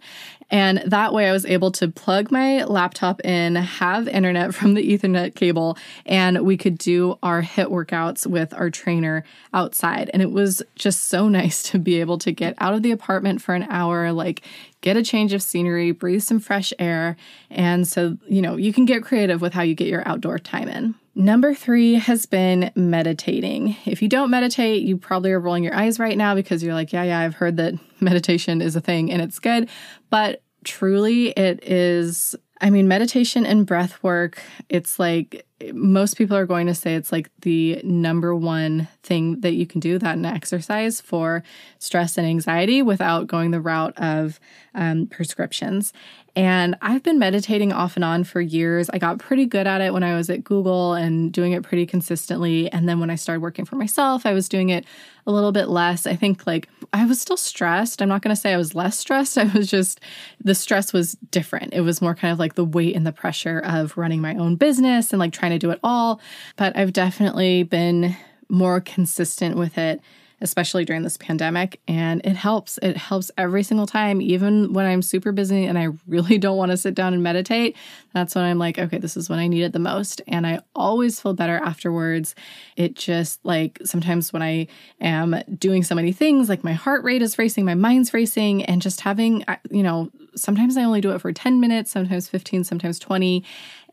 And 0.49 0.79
that 0.85 1.13
way 1.13 1.27
I 1.27 1.31
was 1.31 1.45
able 1.45 1.71
to 1.73 1.89
plug 1.89 2.31
my 2.31 2.63
laptop 2.63 3.19
in, 3.21 3.55
have 3.55 4.07
internet 4.07 4.53
from 4.55 4.73
the 4.73 4.97
Ethernet 4.97 5.35
cable, 5.35 5.77
and 6.05 6.39
we 6.45 6.57
could 6.57 6.77
do 6.77 7.17
our 7.21 7.41
HIIT 7.41 7.67
workouts 7.67 8.25
with 8.25 8.53
our 8.53 8.69
trainer 8.69 9.23
outside. 9.53 10.09
And 10.13 10.21
it 10.21 10.31
was 10.31 10.63
just 10.75 11.05
so 11.09 11.27
nice 11.37 11.63
to 11.63 11.79
be 11.79 11.99
able 11.99 12.17
to 12.19 12.31
get 12.31 12.55
out 12.59 12.73
of 12.73 12.83
the 12.83 12.91
apartment 12.91 13.41
for 13.41 13.53
an 13.53 13.63
hour, 13.69 14.11
like 14.11 14.41
get 14.81 14.97
a 14.97 15.03
change 15.03 15.33
of 15.33 15.43
scenery, 15.43 15.91
breathe 15.91 16.23
some 16.23 16.39
fresh 16.39 16.71
air. 16.79 17.17
And 17.49 17.87
so, 17.87 18.17
you 18.27 18.41
know, 18.41 18.55
you 18.55 18.73
can 18.73 18.85
get 18.85 19.03
creative 19.03 19.41
with 19.41 19.53
how 19.53 19.63
you 19.63 19.75
get 19.75 19.87
your 19.87 20.07
outdoor 20.07 20.39
time 20.39 20.69
in. 20.69 20.95
Number 21.17 21.55
three 21.55 21.95
has 21.95 22.27
been 22.27 22.71
meditating. 22.75 23.75
If 23.87 24.03
you 24.03 24.07
don't 24.07 24.29
meditate, 24.29 24.83
you 24.83 24.97
probably 24.97 25.31
are 25.31 25.39
rolling 25.39 25.63
your 25.63 25.73
eyes 25.73 25.97
right 25.97 26.15
now 26.15 26.35
because 26.35 26.61
you're 26.61 26.75
like, 26.75 26.93
yeah, 26.93 27.01
yeah, 27.01 27.19
I've 27.19 27.33
heard 27.33 27.57
that 27.57 27.73
meditation 27.99 28.61
is 28.61 28.75
a 28.75 28.81
thing 28.81 29.11
and 29.11 29.19
it's 29.19 29.39
good. 29.39 29.67
But 30.11 30.43
truly, 30.63 31.29
it 31.29 31.63
is 31.63 32.35
I 32.59 32.69
mean, 32.69 32.87
meditation 32.87 33.45
and 33.45 33.65
breath 33.65 34.01
work, 34.03 34.41
it's 34.69 34.97
like 34.97 35.45
most 35.73 36.17
people 36.17 36.35
are 36.35 36.45
going 36.45 36.67
to 36.67 36.75
say 36.75 36.95
it's 36.95 37.11
like 37.11 37.29
the 37.41 37.81
number 37.83 38.35
one 38.35 38.87
thing 39.03 39.41
that 39.41 39.53
you 39.53 39.67
can 39.67 39.79
do 39.79 39.99
that 39.99 40.17
an 40.17 40.25
exercise 40.25 40.99
for 40.99 41.43
stress 41.79 42.17
and 42.17 42.27
anxiety 42.27 42.81
without 42.81 43.27
going 43.27 43.51
the 43.51 43.61
route 43.61 43.97
of 43.97 44.39
um, 44.73 45.07
prescriptions. 45.07 45.93
And 46.37 46.75
I've 46.83 47.01
been 47.01 47.17
meditating 47.17 47.73
off 47.73 47.95
and 47.95 48.05
on 48.05 48.23
for 48.23 48.39
years. 48.39 48.91
I 48.91 48.99
got 48.99 49.17
pretty 49.17 49.47
good 49.47 49.65
at 49.65 49.81
it 49.81 49.91
when 49.91 50.03
I 50.03 50.15
was 50.15 50.29
at 50.29 50.43
Google 50.43 50.93
and 50.93 51.33
doing 51.33 51.53
it 51.53 51.63
pretty 51.63 51.87
consistently. 51.87 52.71
And 52.71 52.87
then 52.87 52.99
when 52.99 53.09
I 53.09 53.15
started 53.15 53.41
working 53.41 53.65
for 53.65 53.75
myself, 53.75 54.23
I 54.23 54.33
was 54.33 54.47
doing 54.47 54.69
it 54.69 54.85
a 55.25 55.31
little 55.31 55.51
bit 55.51 55.67
less. 55.67 56.05
I 56.05 56.15
think 56.15 56.45
like 56.45 56.69
I 56.93 57.07
was 57.07 57.19
still 57.19 57.37
stressed. 57.37 58.03
I'm 58.03 58.09
not 58.09 58.21
going 58.21 58.35
to 58.35 58.39
say 58.39 58.53
I 58.53 58.57
was 58.57 58.75
less 58.75 58.99
stressed. 58.99 59.35
I 59.39 59.45
was 59.45 59.67
just, 59.67 59.99
the 60.39 60.53
stress 60.53 60.93
was 60.93 61.13
different. 61.31 61.73
It 61.73 61.81
was 61.81 62.03
more 62.03 62.13
kind 62.13 62.31
of 62.31 62.37
like 62.37 62.53
the 62.53 62.63
weight 62.63 62.95
and 62.95 63.07
the 63.07 63.11
pressure 63.11 63.59
of 63.65 63.97
running 63.97 64.21
my 64.21 64.35
own 64.35 64.57
business 64.57 65.11
and 65.11 65.19
like 65.19 65.33
trying 65.33 65.53
to 65.53 65.57
do 65.57 65.71
it 65.71 65.79
all. 65.83 66.21
But 66.55 66.77
I've 66.77 66.93
definitely 66.93 67.63
been 67.63 68.15
more 68.47 68.79
consistent 68.79 69.57
with 69.57 69.79
it 69.79 70.01
especially 70.41 70.85
during 70.85 71.01
this 71.01 71.17
pandemic. 71.17 71.79
And 71.87 72.21
it 72.23 72.35
helps. 72.35 72.77
It 72.81 72.95
helps 72.95 73.31
every 73.37 73.63
single 73.63 73.87
time, 73.87 74.21
even 74.21 74.73
when 74.73 74.85
I'm 74.85 75.01
super 75.01 75.31
busy 75.31 75.65
and 75.65 75.77
I 75.77 75.89
really 76.07 76.37
don't 76.37 76.57
want 76.57 76.71
to 76.71 76.77
sit 76.77 76.93
down 76.93 77.13
and 77.13 77.23
meditate. 77.23 77.75
That's 78.13 78.35
when 78.35 78.45
I'm 78.45 78.59
like, 78.59 78.77
okay, 78.77 78.97
this 78.97 79.17
is 79.17 79.29
when 79.29 79.39
I 79.39 79.47
need 79.47 79.63
it 79.63 79.73
the 79.73 79.79
most. 79.79 80.21
And 80.27 80.45
I 80.45 80.59
always 80.75 81.19
feel 81.19 81.33
better 81.33 81.57
afterwards. 81.57 82.35
It 82.75 82.95
just 82.95 83.43
like 83.43 83.79
sometimes 83.83 84.31
when 84.31 84.41
I 84.41 84.67
am 85.01 85.35
doing 85.57 85.83
so 85.83 85.95
many 85.95 86.11
things, 86.11 86.49
like 86.49 86.63
my 86.63 86.73
heart 86.73 87.03
rate 87.03 87.21
is 87.21 87.37
racing, 87.39 87.65
my 87.65 87.75
mind's 87.75 88.13
racing, 88.13 88.63
and 88.65 88.81
just 88.81 89.01
having, 89.01 89.43
you 89.71 89.83
know, 89.83 90.11
sometimes 90.35 90.77
I 90.77 90.83
only 90.83 91.01
do 91.01 91.11
it 91.11 91.19
for 91.19 91.31
10 91.31 91.59
minutes, 91.59 91.91
sometimes 91.91 92.27
15, 92.27 92.63
sometimes 92.63 92.99
20. 92.99 93.43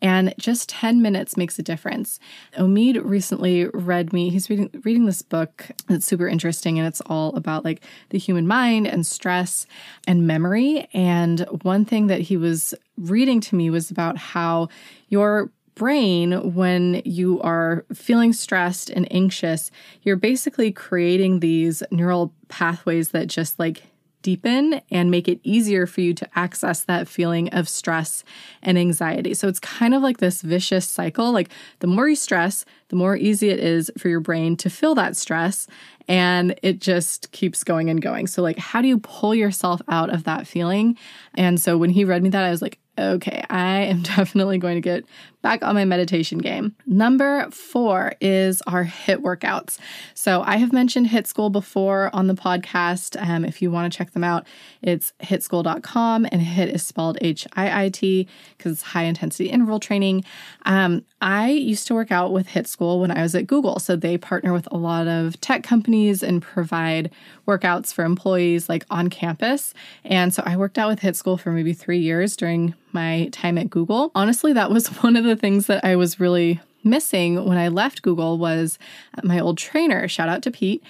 And 0.04 0.34
just 0.37 0.68
10 0.68 1.00
minutes 1.00 1.38
makes 1.38 1.58
a 1.58 1.62
difference. 1.62 2.20
Omid 2.58 3.00
recently 3.02 3.68
read 3.68 4.12
me, 4.12 4.28
he's 4.28 4.50
reading 4.50 4.68
reading 4.84 5.06
this 5.06 5.23
book 5.23 5.70
that's 5.88 6.04
super 6.04 6.28
interesting 6.28 6.78
and 6.78 6.87
it's 6.87 7.00
all 7.06 7.34
about 7.37 7.64
like 7.64 7.82
the 8.11 8.18
human 8.18 8.46
mind 8.46 8.87
and 8.87 9.06
stress 9.06 9.66
and 10.06 10.26
memory. 10.26 10.87
And 10.92 11.40
one 11.62 11.87
thing 11.87 12.08
that 12.08 12.20
he 12.20 12.37
was 12.37 12.75
reading 12.99 13.40
to 13.40 13.56
me 13.56 13.70
was 13.70 13.90
about 13.90 14.18
how 14.18 14.68
your 15.08 15.50
brain, 15.75 16.52
when 16.54 17.00
you 17.06 17.40
are 17.40 17.87
feeling 17.94 18.34
stressed 18.34 18.90
and 18.90 19.11
anxious, 19.11 19.70
you're 20.02 20.16
basically 20.16 20.70
creating 20.70 21.40
these 21.40 21.82
neural 21.90 22.30
pathways 22.49 23.08
that 23.12 23.28
just 23.28 23.58
like 23.58 23.84
deepen 24.25 24.81
and 24.90 25.11
make 25.11 25.28
it 25.28 25.38
easier 25.45 25.87
for 25.87 26.00
you 26.00 26.14
to 26.14 26.26
access 26.35 26.81
that 26.81 27.07
feeling 27.07 27.49
of 27.50 27.69
stress 27.69 28.25
and 28.62 28.78
anxiety. 28.78 29.35
So 29.35 29.47
it's 29.47 29.61
kind 29.61 29.95
of 29.95 30.02
like 30.02 30.16
this 30.16 30.40
vicious 30.40 30.88
cycle. 30.88 31.31
Like 31.31 31.50
the 31.81 31.87
more 31.87 32.09
you 32.09 32.16
stress, 32.16 32.64
the 32.88 32.97
more 32.97 33.16
easy 33.16 33.50
it 33.50 33.61
is 33.61 33.93
for 33.99 34.09
your 34.09 34.21
brain 34.21 34.57
to 34.57 34.71
feel 34.71 34.95
that 34.97 35.14
stress. 35.14 35.69
And 36.09 36.59
it 36.62 36.81
just 36.81 37.31
keeps 37.33 37.62
going 37.64 37.90
and 37.90 38.00
going. 38.00 38.26
So, 38.26 38.43
like, 38.43 38.59
how 38.59 38.83
do 38.83 38.88
you 38.88 38.99
pull 38.99 39.35
yourself 39.35 39.81
out 39.88 40.12
of 40.12 40.25
that 40.25 40.47
feeling? 40.47 40.99
And 41.35 41.59
so 41.61 41.78
when 41.78 41.90
he 41.90 42.04
read 42.04 42.23
me 42.23 42.28
that, 42.31 42.45
I 42.45 42.50
was 42.50 42.61
like, 42.61 42.78
okay, 42.98 43.44
I 43.50 43.82
am 43.82 44.02
definitely 44.16 44.58
going 44.58 44.76
to 44.76 44.80
get 44.80 45.04
back 45.42 45.62
on 45.62 45.74
my 45.74 45.84
meditation 45.84 46.38
game. 46.38 46.74
Number 46.86 47.50
four 47.50 48.14
is 48.20 48.62
our 48.62 48.84
HIIT 48.84 49.18
workouts. 49.18 49.78
So 50.14 50.42
I 50.42 50.56
have 50.56 50.72
mentioned 50.72 51.08
HIIT 51.08 51.26
School 51.26 51.50
before 51.50 52.10
on 52.14 52.28
the 52.28 52.34
podcast. 52.34 53.20
Um, 53.22 53.44
if 53.44 53.60
you 53.60 53.70
want 53.70 53.92
to 53.92 53.96
check 53.96 54.12
them 54.12 54.24
out, 54.24 54.46
it's 54.80 55.12
hiitschool.com 55.22 56.26
and 56.32 56.40
HIIT 56.40 56.74
is 56.74 56.82
spelled 56.82 57.18
H 57.20 57.46
I 57.54 57.84
I 57.84 57.88
T 57.90 58.26
because 58.56 58.72
it's 58.72 58.82
high 58.82 59.04
intensity 59.04 59.50
interval 59.50 59.80
training. 59.80 60.24
Um, 60.64 61.04
I 61.25 61.49
used 61.49 61.87
to 61.87 61.95
work 61.95 62.12
out 62.12 62.35
with 62.35 62.49
HIIT 62.49 62.66
School 62.66 63.00
when 63.00 63.11
I 63.11 63.23
was 63.23 63.35
at 63.35 63.47
Google. 63.47 63.78
So 63.78 63.97
they 63.97 64.19
partner 64.19 64.52
with 64.52 64.69
a 64.71 64.76
lot 64.76 65.09
of 65.09 65.40
tech 65.40 65.62
companies 65.62 66.23
and 66.23 66.43
provide 66.43 67.11
workouts 67.49 67.95
for 67.95 68.04
employees 68.04 68.69
like 68.69 68.85
on 68.90 69.09
campus. 69.09 69.73
And 70.04 70.35
so 70.35 70.43
I 70.45 70.59
worked 70.59 70.76
out 70.76 70.90
with 70.90 71.00
HIIT 71.00 71.16
School 71.16 71.38
for 71.38 71.50
maybe 71.50 71.73
three 71.73 71.99
years 71.99 72.37
during 72.37 72.75
my 72.93 73.31
time 73.33 73.57
at 73.57 73.71
Google. 73.71 74.12
Honestly, 74.14 74.52
that 74.52 74.71
was 74.71 74.88
one 75.02 75.16
of 75.16 75.25
the 75.25 75.35
things 75.35 75.66
that 75.66 75.83
I 75.83 75.97
was 75.97 76.21
really 76.21 76.61
missing 76.85 77.43
when 77.43 77.57
I 77.57 77.69
left 77.69 78.02
Google 78.02 78.37
was 78.37 78.78
my 79.23 79.40
old 79.40 79.57
trainer. 79.57 80.07
Shout 80.09 80.28
out 80.28 80.43
to 80.43 80.50
Pete. 80.50 80.85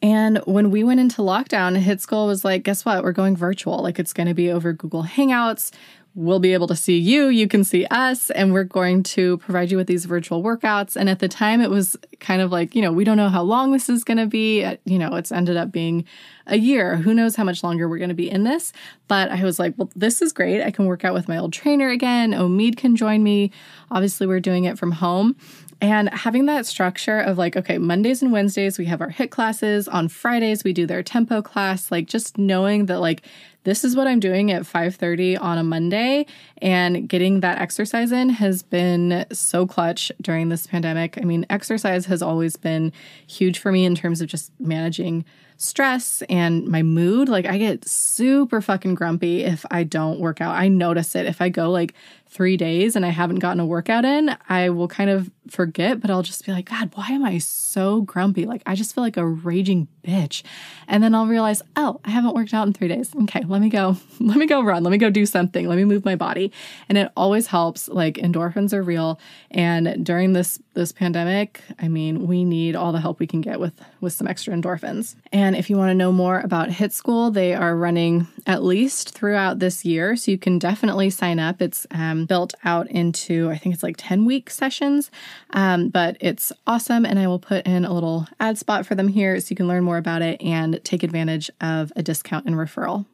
And 0.00 0.38
when 0.38 0.70
we 0.70 0.84
went 0.84 1.00
into 1.00 1.22
lockdown, 1.22 1.80
HIIT 1.80 2.00
School 2.00 2.26
was 2.26 2.44
like, 2.44 2.62
guess 2.62 2.84
what? 2.84 3.02
We're 3.02 3.12
going 3.12 3.36
virtual. 3.36 3.82
Like 3.82 3.98
it's 3.98 4.12
going 4.12 4.28
to 4.28 4.34
be 4.34 4.50
over 4.50 4.72
Google 4.72 5.04
Hangouts 5.04 5.72
we'll 6.18 6.40
be 6.40 6.52
able 6.52 6.66
to 6.66 6.74
see 6.74 6.98
you, 6.98 7.28
you 7.28 7.46
can 7.46 7.62
see 7.62 7.86
us, 7.86 8.28
and 8.30 8.52
we're 8.52 8.64
going 8.64 9.04
to 9.04 9.38
provide 9.38 9.70
you 9.70 9.76
with 9.76 9.86
these 9.86 10.04
virtual 10.04 10.42
workouts. 10.42 10.96
And 10.96 11.08
at 11.08 11.20
the 11.20 11.28
time, 11.28 11.60
it 11.60 11.70
was 11.70 11.96
kind 12.18 12.42
of 12.42 12.50
like, 12.50 12.74
you 12.74 12.82
know, 12.82 12.90
we 12.92 13.04
don't 13.04 13.16
know 13.16 13.28
how 13.28 13.42
long 13.42 13.70
this 13.70 13.88
is 13.88 14.02
going 14.02 14.18
to 14.18 14.26
be. 14.26 14.64
Uh, 14.64 14.76
you 14.84 14.98
know, 14.98 15.14
it's 15.14 15.30
ended 15.30 15.56
up 15.56 15.70
being 15.70 16.04
a 16.48 16.58
year. 16.58 16.96
Who 16.96 17.14
knows 17.14 17.36
how 17.36 17.44
much 17.44 17.62
longer 17.62 17.88
we're 17.88 17.98
going 17.98 18.08
to 18.08 18.16
be 18.16 18.28
in 18.28 18.42
this? 18.42 18.72
But 19.06 19.30
I 19.30 19.44
was 19.44 19.60
like, 19.60 19.74
well, 19.76 19.90
this 19.94 20.20
is 20.20 20.32
great. 20.32 20.60
I 20.60 20.72
can 20.72 20.86
work 20.86 21.04
out 21.04 21.14
with 21.14 21.28
my 21.28 21.38
old 21.38 21.52
trainer 21.52 21.88
again. 21.88 22.32
Omid 22.32 22.76
can 22.76 22.96
join 22.96 23.22
me. 23.22 23.52
Obviously, 23.92 24.26
we're 24.26 24.40
doing 24.40 24.64
it 24.64 24.76
from 24.76 24.90
home. 24.90 25.36
And 25.80 26.08
having 26.08 26.46
that 26.46 26.66
structure 26.66 27.20
of 27.20 27.38
like, 27.38 27.56
okay, 27.56 27.78
Mondays 27.78 28.22
and 28.22 28.32
Wednesdays, 28.32 28.76
we 28.76 28.86
have 28.86 29.00
our 29.00 29.12
HIIT 29.12 29.30
classes. 29.30 29.86
On 29.86 30.08
Fridays, 30.08 30.64
we 30.64 30.72
do 30.72 30.84
their 30.84 31.04
tempo 31.04 31.40
class. 31.42 31.92
Like, 31.92 32.08
just 32.08 32.36
knowing 32.36 32.86
that, 32.86 32.98
like, 32.98 33.22
this 33.68 33.84
is 33.84 33.94
what 33.94 34.06
I'm 34.06 34.18
doing 34.18 34.50
at 34.50 34.62
5:30 34.62 35.36
on 35.36 35.58
a 35.58 35.62
Monday 35.62 36.24
and 36.62 37.06
getting 37.06 37.40
that 37.40 37.58
exercise 37.58 38.12
in 38.12 38.30
has 38.30 38.62
been 38.62 39.26
so 39.30 39.66
clutch 39.66 40.10
during 40.22 40.48
this 40.48 40.66
pandemic. 40.66 41.18
I 41.20 41.24
mean, 41.24 41.44
exercise 41.50 42.06
has 42.06 42.22
always 42.22 42.56
been 42.56 42.92
huge 43.26 43.58
for 43.58 43.70
me 43.70 43.84
in 43.84 43.94
terms 43.94 44.22
of 44.22 44.28
just 44.28 44.52
managing 44.58 45.26
stress 45.58 46.22
and 46.30 46.66
my 46.66 46.82
mood. 46.82 47.28
Like 47.28 47.44
I 47.44 47.58
get 47.58 47.86
super 47.86 48.62
fucking 48.62 48.94
grumpy 48.94 49.44
if 49.44 49.66
I 49.70 49.82
don't 49.82 50.20
work 50.20 50.40
out. 50.40 50.54
I 50.54 50.68
notice 50.68 51.14
it. 51.14 51.26
If 51.26 51.42
I 51.42 51.50
go 51.50 51.70
like 51.70 51.94
three 52.28 52.56
days 52.56 52.94
and 52.94 53.04
I 53.06 53.08
haven't 53.08 53.38
gotten 53.38 53.60
a 53.60 53.66
workout 53.66 54.04
in, 54.04 54.36
I 54.48 54.70
will 54.70 54.88
kind 54.88 55.10
of 55.10 55.30
forget, 55.48 56.00
but 56.00 56.10
I'll 56.10 56.22
just 56.22 56.44
be 56.44 56.52
like, 56.52 56.68
God, 56.68 56.90
why 56.94 57.08
am 57.08 57.24
I 57.24 57.38
so 57.38 58.02
grumpy? 58.02 58.44
Like, 58.44 58.62
I 58.66 58.74
just 58.74 58.94
feel 58.94 59.02
like 59.02 59.16
a 59.16 59.26
raging 59.26 59.88
bitch. 60.04 60.42
And 60.86 61.02
then 61.02 61.14
I'll 61.14 61.26
realize, 61.26 61.62
oh, 61.76 62.00
I 62.04 62.10
haven't 62.10 62.34
worked 62.34 62.52
out 62.52 62.66
in 62.66 62.74
three 62.74 62.88
days. 62.88 63.14
Okay, 63.22 63.42
let 63.46 63.60
me 63.60 63.70
go. 63.70 63.96
Let 64.20 64.36
me 64.36 64.46
go 64.46 64.62
run. 64.62 64.82
Let 64.82 64.90
me 64.90 64.98
go 64.98 65.10
do 65.10 65.24
something. 65.24 65.66
Let 65.68 65.76
me 65.76 65.84
move 65.84 66.04
my 66.04 66.16
body. 66.16 66.52
And 66.88 66.98
it 66.98 67.10
always 67.16 67.46
helps. 67.46 67.88
Like, 67.88 68.16
endorphins 68.16 68.72
are 68.72 68.82
real. 68.82 69.18
And 69.50 70.04
during 70.04 70.32
this 70.32 70.60
this 70.74 70.92
pandemic, 70.92 71.62
I 71.80 71.88
mean, 71.88 72.26
we 72.26 72.44
need 72.44 72.76
all 72.76 72.92
the 72.92 73.00
help 73.00 73.20
we 73.20 73.26
can 73.26 73.40
get 73.40 73.58
with 73.58 73.80
with 74.00 74.12
some 74.12 74.26
extra 74.26 74.54
endorphins. 74.54 75.14
And 75.32 75.47
if 75.54 75.70
you 75.70 75.76
want 75.76 75.90
to 75.90 75.94
know 75.94 76.12
more 76.12 76.40
about 76.40 76.68
HIIT 76.68 76.92
School, 76.92 77.30
they 77.30 77.54
are 77.54 77.76
running 77.76 78.26
at 78.46 78.62
least 78.62 79.10
throughout 79.10 79.58
this 79.58 79.84
year, 79.84 80.16
so 80.16 80.30
you 80.30 80.38
can 80.38 80.58
definitely 80.58 81.10
sign 81.10 81.38
up. 81.38 81.60
It's 81.60 81.86
um, 81.90 82.26
built 82.26 82.54
out 82.64 82.90
into 82.90 83.50
I 83.50 83.58
think 83.58 83.74
it's 83.74 83.82
like 83.82 83.96
ten 83.98 84.24
week 84.24 84.50
sessions, 84.50 85.10
um, 85.50 85.88
but 85.88 86.16
it's 86.20 86.52
awesome. 86.66 87.04
And 87.04 87.18
I 87.18 87.26
will 87.26 87.38
put 87.38 87.66
in 87.66 87.84
a 87.84 87.92
little 87.92 88.26
ad 88.40 88.58
spot 88.58 88.86
for 88.86 88.94
them 88.94 89.08
here 89.08 89.38
so 89.40 89.50
you 89.50 89.56
can 89.56 89.68
learn 89.68 89.84
more 89.84 89.98
about 89.98 90.22
it 90.22 90.40
and 90.40 90.80
take 90.84 91.02
advantage 91.02 91.50
of 91.60 91.92
a 91.96 92.02
discount 92.02 92.46
and 92.46 92.56
referral. 92.56 93.06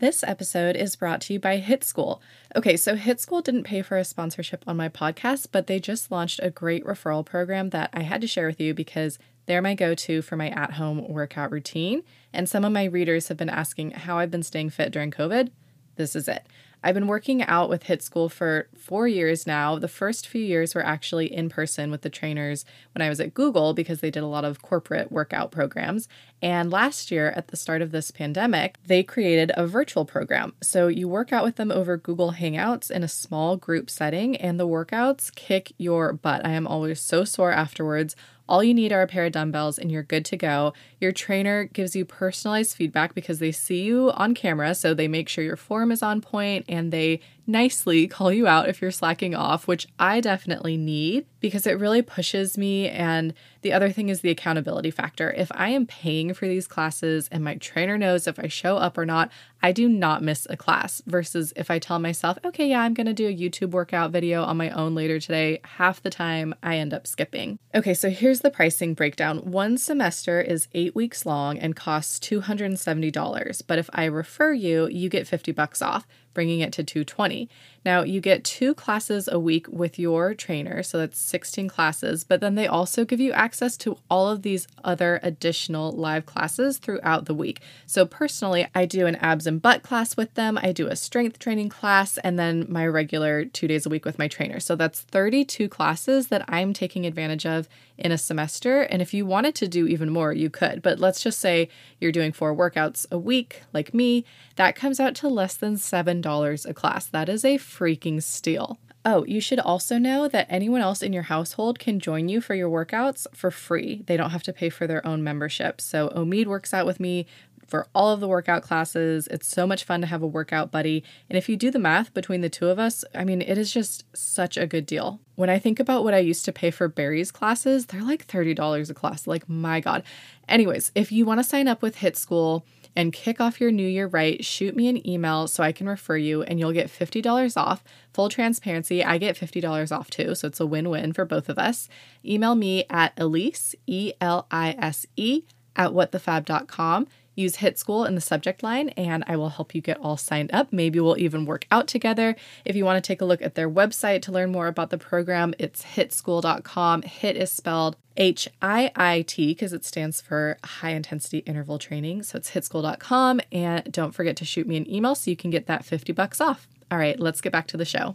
This 0.00 0.22
episode 0.22 0.76
is 0.76 0.94
brought 0.94 1.20
to 1.22 1.32
you 1.32 1.40
by 1.40 1.60
HIIT 1.60 1.82
School. 1.82 2.22
Okay, 2.54 2.76
so 2.76 2.94
HIIT 2.94 3.18
School 3.18 3.42
didn't 3.42 3.64
pay 3.64 3.82
for 3.82 3.96
a 3.96 4.04
sponsorship 4.04 4.62
on 4.64 4.76
my 4.76 4.88
podcast, 4.88 5.48
but 5.50 5.66
they 5.66 5.80
just 5.80 6.12
launched 6.12 6.38
a 6.40 6.50
great 6.50 6.84
referral 6.84 7.26
program 7.26 7.70
that 7.70 7.90
I 7.92 8.02
had 8.02 8.20
to 8.20 8.28
share 8.28 8.46
with 8.46 8.60
you 8.60 8.74
because 8.74 9.18
they're 9.48 9.62
my 9.62 9.74
go 9.74 9.94
to 9.94 10.20
for 10.20 10.36
my 10.36 10.50
at 10.50 10.74
home 10.74 11.08
workout 11.08 11.50
routine. 11.50 12.02
And 12.32 12.48
some 12.48 12.64
of 12.64 12.72
my 12.72 12.84
readers 12.84 13.28
have 13.28 13.38
been 13.38 13.48
asking 13.48 13.92
how 13.92 14.18
I've 14.18 14.30
been 14.30 14.42
staying 14.42 14.70
fit 14.70 14.92
during 14.92 15.10
COVID. 15.10 15.50
This 15.96 16.14
is 16.14 16.28
it. 16.28 16.46
I've 16.84 16.94
been 16.94 17.08
working 17.08 17.42
out 17.42 17.68
with 17.68 17.84
HIIT 17.84 18.02
School 18.02 18.28
for 18.28 18.68
four 18.76 19.08
years 19.08 19.48
now. 19.48 19.78
The 19.78 19.88
first 19.88 20.28
few 20.28 20.42
years 20.42 20.74
were 20.74 20.84
actually 20.84 21.32
in 21.32 21.48
person 21.48 21.90
with 21.90 22.02
the 22.02 22.10
trainers 22.10 22.64
when 22.94 23.02
I 23.02 23.08
was 23.08 23.18
at 23.18 23.34
Google 23.34 23.74
because 23.74 24.00
they 24.00 24.12
did 24.12 24.22
a 24.22 24.28
lot 24.28 24.44
of 24.44 24.62
corporate 24.62 25.10
workout 25.10 25.50
programs. 25.50 26.08
And 26.40 26.70
last 26.70 27.10
year, 27.10 27.30
at 27.30 27.48
the 27.48 27.56
start 27.56 27.82
of 27.82 27.90
this 27.90 28.12
pandemic, 28.12 28.76
they 28.86 29.02
created 29.02 29.50
a 29.56 29.66
virtual 29.66 30.04
program. 30.04 30.52
So 30.62 30.86
you 30.86 31.08
work 31.08 31.32
out 31.32 31.42
with 31.42 31.56
them 31.56 31.72
over 31.72 31.96
Google 31.96 32.32
Hangouts 32.32 32.92
in 32.92 33.02
a 33.02 33.08
small 33.08 33.56
group 33.56 33.90
setting, 33.90 34.36
and 34.36 34.60
the 34.60 34.68
workouts 34.68 35.34
kick 35.34 35.72
your 35.78 36.12
butt. 36.12 36.46
I 36.46 36.50
am 36.50 36.68
always 36.68 37.00
so 37.00 37.24
sore 37.24 37.50
afterwards. 37.50 38.14
All 38.48 38.64
you 38.64 38.72
need 38.72 38.92
are 38.92 39.02
a 39.02 39.06
pair 39.06 39.26
of 39.26 39.32
dumbbells 39.32 39.78
and 39.78 39.92
you're 39.92 40.02
good 40.02 40.24
to 40.26 40.36
go. 40.36 40.72
Your 41.00 41.12
trainer 41.12 41.64
gives 41.64 41.94
you 41.94 42.04
personalized 42.04 42.74
feedback 42.74 43.14
because 43.14 43.38
they 43.40 43.52
see 43.52 43.82
you 43.82 44.10
on 44.12 44.34
camera, 44.34 44.74
so 44.74 44.94
they 44.94 45.08
make 45.08 45.28
sure 45.28 45.44
your 45.44 45.56
form 45.56 45.92
is 45.92 46.02
on 46.02 46.20
point 46.20 46.64
and 46.68 46.90
they 46.92 47.20
nicely 47.48 48.06
call 48.06 48.32
you 48.32 48.46
out 48.46 48.68
if 48.68 48.82
you're 48.82 48.90
slacking 48.90 49.34
off, 49.34 49.66
which 49.66 49.88
I 49.98 50.20
definitely 50.20 50.76
need 50.76 51.26
because 51.40 51.66
it 51.66 51.78
really 51.78 52.02
pushes 52.02 52.58
me. 52.58 52.88
And 52.88 53.32
the 53.62 53.72
other 53.72 53.90
thing 53.90 54.08
is 54.08 54.20
the 54.20 54.30
accountability 54.30 54.90
factor. 54.90 55.32
If 55.32 55.50
I 55.54 55.70
am 55.70 55.86
paying 55.86 56.34
for 56.34 56.46
these 56.46 56.66
classes 56.66 57.28
and 57.32 57.42
my 57.42 57.56
trainer 57.56 57.96
knows 57.96 58.26
if 58.26 58.38
I 58.38 58.48
show 58.48 58.76
up 58.76 58.98
or 58.98 59.06
not, 59.06 59.30
I 59.62 59.72
do 59.72 59.88
not 59.88 60.22
miss 60.22 60.46
a 60.50 60.56
class. 60.56 61.02
Versus 61.06 61.52
if 61.56 61.70
I 61.70 61.78
tell 61.78 61.98
myself, 61.98 62.38
okay, 62.44 62.68
yeah, 62.68 62.82
I'm 62.82 62.94
going 62.94 63.06
to 63.06 63.14
do 63.14 63.28
a 63.28 63.34
YouTube 63.34 63.70
workout 63.70 64.10
video 64.10 64.44
on 64.44 64.56
my 64.56 64.70
own 64.70 64.94
later 64.94 65.18
today, 65.18 65.60
half 65.64 66.02
the 66.02 66.10
time 66.10 66.54
I 66.62 66.76
end 66.76 66.94
up 66.94 67.06
skipping. 67.06 67.58
Okay, 67.74 67.94
so 67.94 68.10
here's 68.10 68.40
the 68.40 68.50
pricing 68.50 68.94
breakdown 68.94 69.38
one 69.50 69.78
semester 69.78 70.40
is 70.40 70.68
eight 70.74 70.94
weeks 70.94 71.26
long 71.26 71.58
and 71.58 71.74
costs 71.74 72.18
$270. 72.20 73.62
But 73.66 73.78
if 73.78 73.90
I 73.92 74.04
refer 74.04 74.52
you, 74.52 74.88
you 74.88 75.08
get 75.08 75.26
50 75.26 75.52
bucks 75.52 75.82
off 75.82 76.06
bringing 76.38 76.60
it 76.60 76.72
to 76.72 76.84
220. 76.84 77.48
Now, 77.88 78.02
you 78.02 78.20
get 78.20 78.44
two 78.44 78.74
classes 78.74 79.30
a 79.32 79.38
week 79.38 79.66
with 79.70 79.98
your 79.98 80.34
trainer, 80.34 80.82
so 80.82 80.98
that's 80.98 81.18
16 81.18 81.70
classes, 81.70 82.22
but 82.22 82.42
then 82.42 82.54
they 82.54 82.66
also 82.66 83.06
give 83.06 83.18
you 83.18 83.32
access 83.32 83.78
to 83.78 83.96
all 84.10 84.28
of 84.28 84.42
these 84.42 84.68
other 84.84 85.18
additional 85.22 85.92
live 85.92 86.26
classes 86.26 86.76
throughout 86.76 87.24
the 87.24 87.32
week. 87.32 87.62
So, 87.86 88.04
personally, 88.04 88.66
I 88.74 88.84
do 88.84 89.06
an 89.06 89.14
abs 89.14 89.46
and 89.46 89.62
butt 89.62 89.82
class 89.82 90.18
with 90.18 90.34
them, 90.34 90.58
I 90.62 90.70
do 90.72 90.86
a 90.86 90.96
strength 90.96 91.38
training 91.38 91.70
class, 91.70 92.18
and 92.18 92.38
then 92.38 92.66
my 92.68 92.86
regular 92.86 93.46
two 93.46 93.66
days 93.66 93.86
a 93.86 93.88
week 93.88 94.04
with 94.04 94.18
my 94.18 94.28
trainer. 94.28 94.60
So, 94.60 94.76
that's 94.76 95.00
32 95.00 95.70
classes 95.70 96.28
that 96.28 96.44
I'm 96.46 96.74
taking 96.74 97.06
advantage 97.06 97.46
of 97.46 97.70
in 97.98 98.12
a 98.12 98.18
semester. 98.18 98.82
And 98.82 99.02
if 99.02 99.12
you 99.12 99.26
wanted 99.26 99.54
to 99.56 99.68
do 99.68 99.86
even 99.86 100.10
more, 100.10 100.32
you 100.32 100.48
could. 100.48 100.82
But 100.82 101.00
let's 101.00 101.20
just 101.20 101.40
say 101.40 101.68
you're 102.00 102.12
doing 102.12 102.32
four 102.32 102.54
workouts 102.54 103.06
a 103.10 103.18
week, 103.18 103.62
like 103.72 103.92
me, 103.92 104.24
that 104.56 104.76
comes 104.76 105.00
out 105.00 105.14
to 105.16 105.28
less 105.28 105.56
than 105.56 105.74
$7 105.74 106.66
a 106.66 106.74
class. 106.74 107.06
That 107.06 107.28
is 107.28 107.44
a 107.44 107.58
freaking 107.78 108.22
steal. 108.22 108.78
Oh, 109.04 109.24
you 109.24 109.40
should 109.40 109.60
also 109.60 109.96
know 109.96 110.28
that 110.28 110.46
anyone 110.50 110.80
else 110.80 111.02
in 111.02 111.12
your 111.12 111.22
household 111.24 111.78
can 111.78 112.00
join 112.00 112.28
you 112.28 112.40
for 112.40 112.54
your 112.54 112.68
workouts 112.68 113.26
for 113.32 113.50
free. 113.50 114.02
They 114.06 114.16
don't 114.16 114.30
have 114.30 114.42
to 114.44 114.52
pay 114.52 114.68
for 114.68 114.86
their 114.86 115.06
own 115.06 115.22
membership. 115.22 115.80
So, 115.80 116.08
Omid 116.10 116.46
works 116.46 116.74
out 116.74 116.84
with 116.84 116.98
me 117.00 117.26
for 117.68 117.86
all 117.94 118.10
of 118.10 118.20
the 118.20 118.28
workout 118.28 118.62
classes. 118.62 119.28
It's 119.28 119.46
so 119.46 119.66
much 119.66 119.84
fun 119.84 120.00
to 120.00 120.06
have 120.06 120.22
a 120.22 120.26
workout 120.26 120.72
buddy. 120.72 121.04
And 121.28 121.36
if 121.36 121.48
you 121.48 121.56
do 121.56 121.70
the 121.70 121.78
math 121.78 122.12
between 122.12 122.40
the 122.40 122.48
two 122.48 122.68
of 122.68 122.78
us, 122.78 123.04
I 123.14 123.24
mean, 123.24 123.42
it 123.42 123.58
is 123.58 123.72
just 123.72 124.04
such 124.16 124.56
a 124.56 124.66
good 124.66 124.86
deal. 124.86 125.20
When 125.36 125.50
I 125.50 125.58
think 125.58 125.78
about 125.78 126.02
what 126.02 126.14
I 126.14 126.18
used 126.18 126.44
to 126.46 126.52
pay 126.52 126.70
for 126.70 126.88
Barry's 126.88 127.30
classes, 127.30 127.86
they're 127.86 128.02
like 128.02 128.26
$30 128.26 128.90
a 128.90 128.94
class. 128.94 129.26
Like, 129.26 129.48
my 129.48 129.80
God. 129.80 130.02
Anyways, 130.48 130.90
if 130.94 131.12
you 131.12 131.24
want 131.24 131.38
to 131.40 131.44
sign 131.44 131.68
up 131.68 131.82
with 131.82 131.98
HIIT 131.98 132.16
School, 132.16 132.64
and 132.98 133.12
kick 133.12 133.40
off 133.40 133.60
your 133.60 133.70
new 133.70 133.86
year 133.86 134.08
right, 134.08 134.44
shoot 134.44 134.74
me 134.74 134.88
an 134.88 135.08
email 135.08 135.46
so 135.46 135.62
I 135.62 135.70
can 135.70 135.88
refer 135.88 136.16
you 136.16 136.42
and 136.42 136.58
you'll 136.58 136.72
get 136.72 136.88
$50 136.88 137.56
off. 137.56 137.84
Full 138.12 138.28
transparency, 138.28 139.04
I 139.04 139.18
get 139.18 139.36
$50 139.36 139.96
off 139.96 140.10
too, 140.10 140.34
so 140.34 140.48
it's 140.48 140.58
a 140.58 140.66
win 140.66 140.90
win 140.90 141.12
for 141.12 141.24
both 141.24 141.48
of 141.48 141.58
us. 141.58 141.88
Email 142.24 142.56
me 142.56 142.84
at 142.90 143.12
Elise, 143.16 143.76
E 143.86 144.14
L 144.20 144.48
I 144.50 144.74
S 144.80 145.06
E, 145.14 145.44
at 145.76 145.92
whatthefab.com. 145.92 147.06
Use 147.36 147.58
HIIT 147.58 147.78
School 147.78 148.04
in 148.04 148.16
the 148.16 148.20
subject 148.20 148.64
line, 148.64 148.88
and 148.90 149.22
I 149.28 149.36
will 149.36 149.50
help 149.50 149.76
you 149.76 149.80
get 149.80 149.98
all 149.98 150.16
signed 150.16 150.50
up. 150.52 150.72
Maybe 150.72 150.98
we'll 150.98 151.20
even 151.20 151.46
work 151.46 151.68
out 151.70 151.86
together. 151.86 152.34
If 152.64 152.74
you 152.74 152.84
want 152.84 153.02
to 153.02 153.06
take 153.06 153.20
a 153.20 153.24
look 153.24 153.40
at 153.40 153.54
their 153.54 153.70
website 153.70 154.22
to 154.22 154.32
learn 154.32 154.50
more 154.50 154.66
about 154.66 154.90
the 154.90 154.98
program, 154.98 155.54
it's 155.56 155.84
hiitschool.com. 155.84 157.02
HIIT 157.02 157.34
is 157.36 157.52
spelled 157.52 157.94
H 158.18 158.48
I 158.60 158.92
I 158.94 159.22
T 159.22 159.48
because 159.48 159.72
it 159.72 159.84
stands 159.84 160.20
for 160.20 160.58
high 160.62 160.90
intensity 160.90 161.38
interval 161.38 161.78
training. 161.78 162.24
So 162.24 162.36
it's 162.36 162.50
hiitschool.com. 162.50 163.40
And 163.50 163.90
don't 163.90 164.12
forget 164.12 164.36
to 164.36 164.44
shoot 164.44 164.66
me 164.66 164.76
an 164.76 164.90
email 164.92 165.14
so 165.14 165.30
you 165.30 165.36
can 165.36 165.50
get 165.50 165.66
that 165.66 165.84
50 165.84 166.12
bucks 166.12 166.40
off. 166.40 166.68
All 166.90 166.98
right, 166.98 167.18
let's 167.18 167.40
get 167.40 167.52
back 167.52 167.66
to 167.68 167.76
the 167.76 167.84
show. 167.84 168.14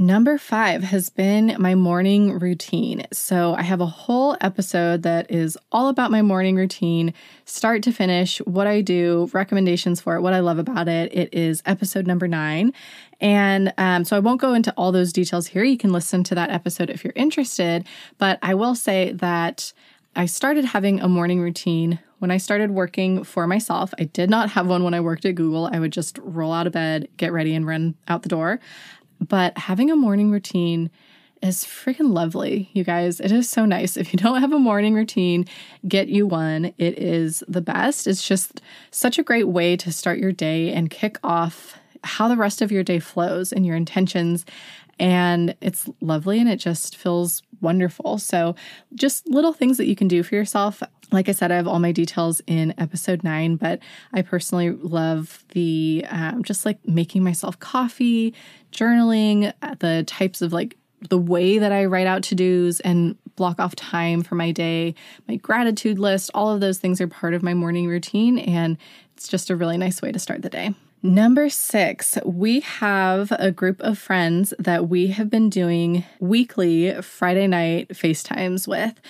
Number 0.00 0.38
five 0.38 0.82
has 0.82 1.10
been 1.10 1.56
my 1.58 1.74
morning 1.74 2.38
routine. 2.38 3.06
So, 3.12 3.52
I 3.52 3.60
have 3.60 3.82
a 3.82 3.86
whole 3.86 4.34
episode 4.40 5.02
that 5.02 5.30
is 5.30 5.58
all 5.70 5.88
about 5.88 6.10
my 6.10 6.22
morning 6.22 6.56
routine, 6.56 7.12
start 7.44 7.82
to 7.82 7.92
finish, 7.92 8.38
what 8.46 8.66
I 8.66 8.80
do, 8.80 9.28
recommendations 9.34 10.00
for 10.00 10.16
it, 10.16 10.22
what 10.22 10.32
I 10.32 10.40
love 10.40 10.58
about 10.58 10.88
it. 10.88 11.12
It 11.12 11.34
is 11.34 11.62
episode 11.66 12.06
number 12.06 12.26
nine. 12.26 12.72
And 13.20 13.74
um, 13.76 14.06
so, 14.06 14.16
I 14.16 14.20
won't 14.20 14.40
go 14.40 14.54
into 14.54 14.72
all 14.72 14.90
those 14.90 15.12
details 15.12 15.48
here. 15.48 15.64
You 15.64 15.76
can 15.76 15.92
listen 15.92 16.24
to 16.24 16.34
that 16.34 16.48
episode 16.48 16.88
if 16.88 17.04
you're 17.04 17.12
interested. 17.14 17.86
But 18.16 18.38
I 18.40 18.54
will 18.54 18.74
say 18.74 19.12
that 19.12 19.70
I 20.16 20.24
started 20.24 20.64
having 20.64 21.00
a 21.00 21.08
morning 21.08 21.42
routine 21.42 21.98
when 22.20 22.30
I 22.30 22.38
started 22.38 22.70
working 22.70 23.22
for 23.22 23.46
myself. 23.46 23.92
I 23.98 24.04
did 24.04 24.30
not 24.30 24.50
have 24.50 24.66
one 24.66 24.82
when 24.82 24.94
I 24.94 25.00
worked 25.00 25.24
at 25.26 25.34
Google. 25.34 25.68
I 25.70 25.78
would 25.78 25.92
just 25.92 26.18
roll 26.22 26.52
out 26.52 26.66
of 26.66 26.72
bed, 26.72 27.08
get 27.16 27.32
ready, 27.32 27.54
and 27.54 27.66
run 27.66 27.96
out 28.08 28.22
the 28.22 28.28
door. 28.30 28.60
But 29.20 29.56
having 29.58 29.90
a 29.90 29.96
morning 29.96 30.30
routine 30.30 30.90
is 31.42 31.64
freaking 31.64 32.12
lovely, 32.12 32.70
you 32.72 32.84
guys. 32.84 33.20
It 33.20 33.32
is 33.32 33.48
so 33.48 33.64
nice. 33.64 33.96
If 33.96 34.12
you 34.12 34.18
don't 34.18 34.40
have 34.40 34.52
a 34.52 34.58
morning 34.58 34.94
routine, 34.94 35.46
get 35.88 36.08
you 36.08 36.26
one. 36.26 36.66
It 36.78 36.98
is 36.98 37.42
the 37.48 37.62
best. 37.62 38.06
It's 38.06 38.26
just 38.26 38.60
such 38.90 39.18
a 39.18 39.22
great 39.22 39.48
way 39.48 39.76
to 39.76 39.92
start 39.92 40.18
your 40.18 40.32
day 40.32 40.72
and 40.72 40.90
kick 40.90 41.18
off 41.22 41.78
how 42.02 42.28
the 42.28 42.36
rest 42.36 42.62
of 42.62 42.72
your 42.72 42.82
day 42.82 42.98
flows 42.98 43.52
and 43.52 43.66
your 43.66 43.76
intentions. 43.76 44.44
And 45.00 45.56
it's 45.62 45.88
lovely 46.00 46.38
and 46.38 46.48
it 46.48 46.58
just 46.58 46.94
feels 46.94 47.42
wonderful. 47.62 48.18
So, 48.18 48.54
just 48.94 49.26
little 49.26 49.54
things 49.54 49.78
that 49.78 49.86
you 49.86 49.96
can 49.96 50.08
do 50.08 50.22
for 50.22 50.34
yourself. 50.34 50.82
Like 51.10 51.28
I 51.28 51.32
said, 51.32 51.50
I 51.50 51.56
have 51.56 51.66
all 51.66 51.80
my 51.80 51.90
details 51.90 52.40
in 52.46 52.74
episode 52.78 53.24
nine, 53.24 53.56
but 53.56 53.80
I 54.12 54.22
personally 54.22 54.70
love 54.70 55.42
the 55.48 56.04
um, 56.10 56.44
just 56.44 56.64
like 56.66 56.86
making 56.86 57.24
myself 57.24 57.58
coffee, 57.58 58.34
journaling, 58.72 59.52
uh, 59.62 59.74
the 59.80 60.04
types 60.06 60.42
of 60.42 60.52
like 60.52 60.76
the 61.08 61.18
way 61.18 61.58
that 61.58 61.72
I 61.72 61.86
write 61.86 62.06
out 62.06 62.22
to 62.24 62.34
dos 62.34 62.80
and 62.80 63.16
block 63.36 63.58
off 63.58 63.74
time 63.74 64.22
for 64.22 64.34
my 64.34 64.50
day, 64.52 64.94
my 65.26 65.36
gratitude 65.36 65.98
list, 65.98 66.30
all 66.34 66.50
of 66.50 66.60
those 66.60 66.78
things 66.78 67.00
are 67.00 67.08
part 67.08 67.32
of 67.32 67.42
my 67.42 67.54
morning 67.54 67.88
routine. 67.88 68.38
And 68.38 68.76
it's 69.16 69.28
just 69.28 69.48
a 69.48 69.56
really 69.56 69.78
nice 69.78 70.02
way 70.02 70.12
to 70.12 70.18
start 70.18 70.42
the 70.42 70.50
day. 70.50 70.74
Number 71.02 71.48
six, 71.48 72.18
we 72.26 72.60
have 72.60 73.32
a 73.32 73.50
group 73.50 73.80
of 73.80 73.98
friends 73.98 74.52
that 74.58 74.88
we 74.88 75.06
have 75.08 75.30
been 75.30 75.48
doing 75.48 76.04
weekly 76.18 77.00
Friday 77.00 77.46
night 77.46 77.88
FaceTimes 77.88 78.68
with. 78.68 79.00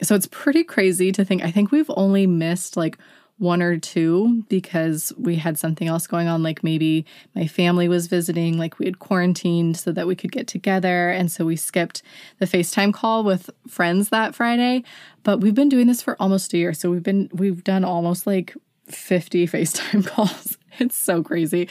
So 0.00 0.14
it's 0.14 0.28
pretty 0.30 0.62
crazy 0.62 1.10
to 1.10 1.24
think. 1.24 1.42
I 1.42 1.50
think 1.50 1.72
we've 1.72 1.90
only 1.96 2.28
missed 2.28 2.76
like 2.76 2.98
one 3.38 3.62
or 3.62 3.76
two 3.76 4.44
because 4.48 5.12
we 5.18 5.34
had 5.34 5.58
something 5.58 5.88
else 5.88 6.06
going 6.06 6.28
on. 6.28 6.44
Like 6.44 6.62
maybe 6.62 7.04
my 7.34 7.48
family 7.48 7.88
was 7.88 8.06
visiting, 8.06 8.56
like 8.56 8.78
we 8.78 8.86
had 8.86 9.00
quarantined 9.00 9.76
so 9.76 9.90
that 9.90 10.06
we 10.06 10.14
could 10.14 10.30
get 10.30 10.46
together. 10.46 11.10
And 11.10 11.32
so 11.32 11.44
we 11.44 11.56
skipped 11.56 12.02
the 12.38 12.46
FaceTime 12.46 12.94
call 12.94 13.24
with 13.24 13.50
friends 13.66 14.10
that 14.10 14.36
Friday. 14.36 14.84
But 15.24 15.40
we've 15.40 15.54
been 15.54 15.68
doing 15.68 15.88
this 15.88 16.00
for 16.00 16.16
almost 16.20 16.54
a 16.54 16.58
year. 16.58 16.72
So 16.72 16.92
we've 16.92 17.02
been, 17.02 17.28
we've 17.32 17.64
done 17.64 17.82
almost 17.84 18.24
like 18.24 18.54
50 18.86 19.46
FaceTime 19.48 20.06
calls. 20.06 20.58
It's 20.80 20.96
so 20.96 21.22
crazy. 21.22 21.68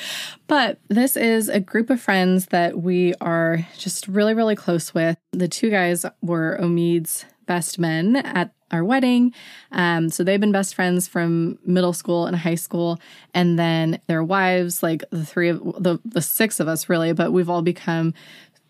But 0.48 0.80
this 0.88 1.18
is 1.18 1.50
a 1.50 1.60
group 1.60 1.89
of 1.89 2.02
friends 2.02 2.48
that 2.48 2.82
we 2.82 3.13
are 3.22 3.68
just 3.78 4.08
really, 4.08 4.34
really 4.34 4.56
close 4.56 4.94
with. 4.94 5.18
The 5.32 5.48
two 5.48 5.70
guys 5.70 6.06
were 6.22 6.58
Omid's 6.62 7.26
best 7.46 7.78
men 7.78 8.16
at 8.16 8.54
our 8.72 8.84
wedding. 8.84 9.34
Um, 9.72 10.10
so 10.10 10.24
they've 10.24 10.39
been 10.39 10.52
best 10.52 10.74
friends 10.74 11.08
from 11.08 11.60
middle 11.66 11.94
school 11.94 12.26
and 12.26 12.36
high 12.36 12.56
school, 12.56 13.00
and 13.34 13.60
then 13.60 14.00
their 14.08 14.24
wives, 14.24 14.82
like 14.82 15.04
the 15.12 15.26
three 15.26 15.50
of 15.50 15.60
the 15.80 16.00
the 16.04 16.22
six 16.22 16.60
of 16.60 16.68
us, 16.68 16.89
really. 16.89 17.13
But 17.13 17.32
we've 17.32 17.50
all 17.50 17.62
become 17.62 18.13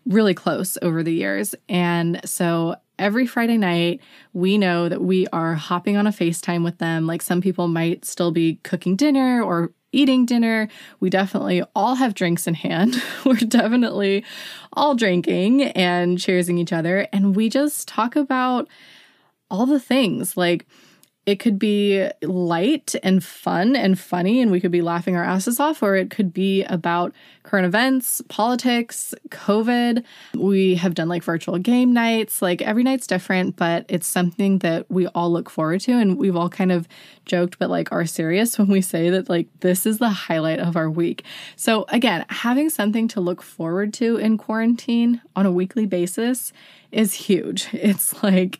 really 0.04 0.34
close 0.34 0.76
over 0.82 1.02
the 1.02 1.14
years, 1.14 1.54
and 1.68 2.20
so 2.28 2.76
every 2.98 3.26
Friday 3.26 3.56
night, 3.56 4.00
we 4.32 4.58
know 4.58 4.88
that 4.88 5.02
we 5.02 5.26
are 5.28 5.54
hopping 5.54 5.96
on 5.96 6.06
a 6.06 6.10
FaceTime 6.10 6.64
with 6.64 6.78
them. 6.78 7.06
Like 7.06 7.22
some 7.22 7.40
people 7.40 7.68
might 7.68 8.04
still 8.04 8.30
be 8.30 8.56
cooking 8.62 8.96
dinner 8.96 9.42
or 9.42 9.72
eating 9.94 10.26
dinner. 10.26 10.68
We 11.00 11.10
definitely 11.10 11.62
all 11.74 11.94
have 11.94 12.14
drinks 12.14 12.46
in 12.46 12.54
hand. 12.54 13.00
We're 13.24 13.36
definitely 13.36 14.24
all 14.72 14.94
drinking 14.94 15.62
and 15.62 16.18
cheersing 16.18 16.58
each 16.58 16.72
other. 16.72 17.06
And 17.12 17.36
we 17.36 17.48
just 17.48 17.88
talk 17.88 18.16
about 18.16 18.68
all 19.50 19.66
the 19.66 19.80
things 19.80 20.36
like 20.36 20.66
it 21.26 21.40
could 21.40 21.58
be 21.58 22.06
light 22.22 22.94
and 23.02 23.24
fun 23.24 23.76
and 23.76 23.98
funny, 23.98 24.42
and 24.42 24.50
we 24.50 24.60
could 24.60 24.70
be 24.70 24.82
laughing 24.82 25.16
our 25.16 25.24
asses 25.24 25.58
off, 25.58 25.82
or 25.82 25.96
it 25.96 26.10
could 26.10 26.34
be 26.34 26.64
about 26.64 27.14
current 27.44 27.66
events, 27.66 28.20
politics, 28.28 29.14
COVID. 29.30 30.04
We 30.34 30.74
have 30.74 30.94
done 30.94 31.08
like 31.08 31.22
virtual 31.22 31.58
game 31.58 31.94
nights. 31.94 32.42
Like 32.42 32.60
every 32.60 32.82
night's 32.82 33.06
different, 33.06 33.56
but 33.56 33.86
it's 33.88 34.06
something 34.06 34.58
that 34.58 34.90
we 34.90 35.06
all 35.08 35.32
look 35.32 35.48
forward 35.48 35.80
to. 35.82 35.92
And 35.92 36.18
we've 36.18 36.36
all 36.36 36.50
kind 36.50 36.72
of 36.72 36.86
joked, 37.24 37.58
but 37.58 37.70
like 37.70 37.90
are 37.90 38.04
serious 38.04 38.58
when 38.58 38.68
we 38.68 38.82
say 38.82 39.08
that 39.08 39.30
like 39.30 39.48
this 39.60 39.86
is 39.86 39.98
the 39.98 40.10
highlight 40.10 40.58
of 40.58 40.76
our 40.76 40.90
week. 40.90 41.24
So, 41.56 41.86
again, 41.88 42.26
having 42.28 42.68
something 42.68 43.08
to 43.08 43.20
look 43.20 43.40
forward 43.40 43.94
to 43.94 44.16
in 44.16 44.36
quarantine 44.36 45.22
on 45.36 45.46
a 45.46 45.52
weekly 45.52 45.86
basis 45.86 46.52
is 46.94 47.12
huge. 47.12 47.68
It's 47.74 48.22
like, 48.22 48.58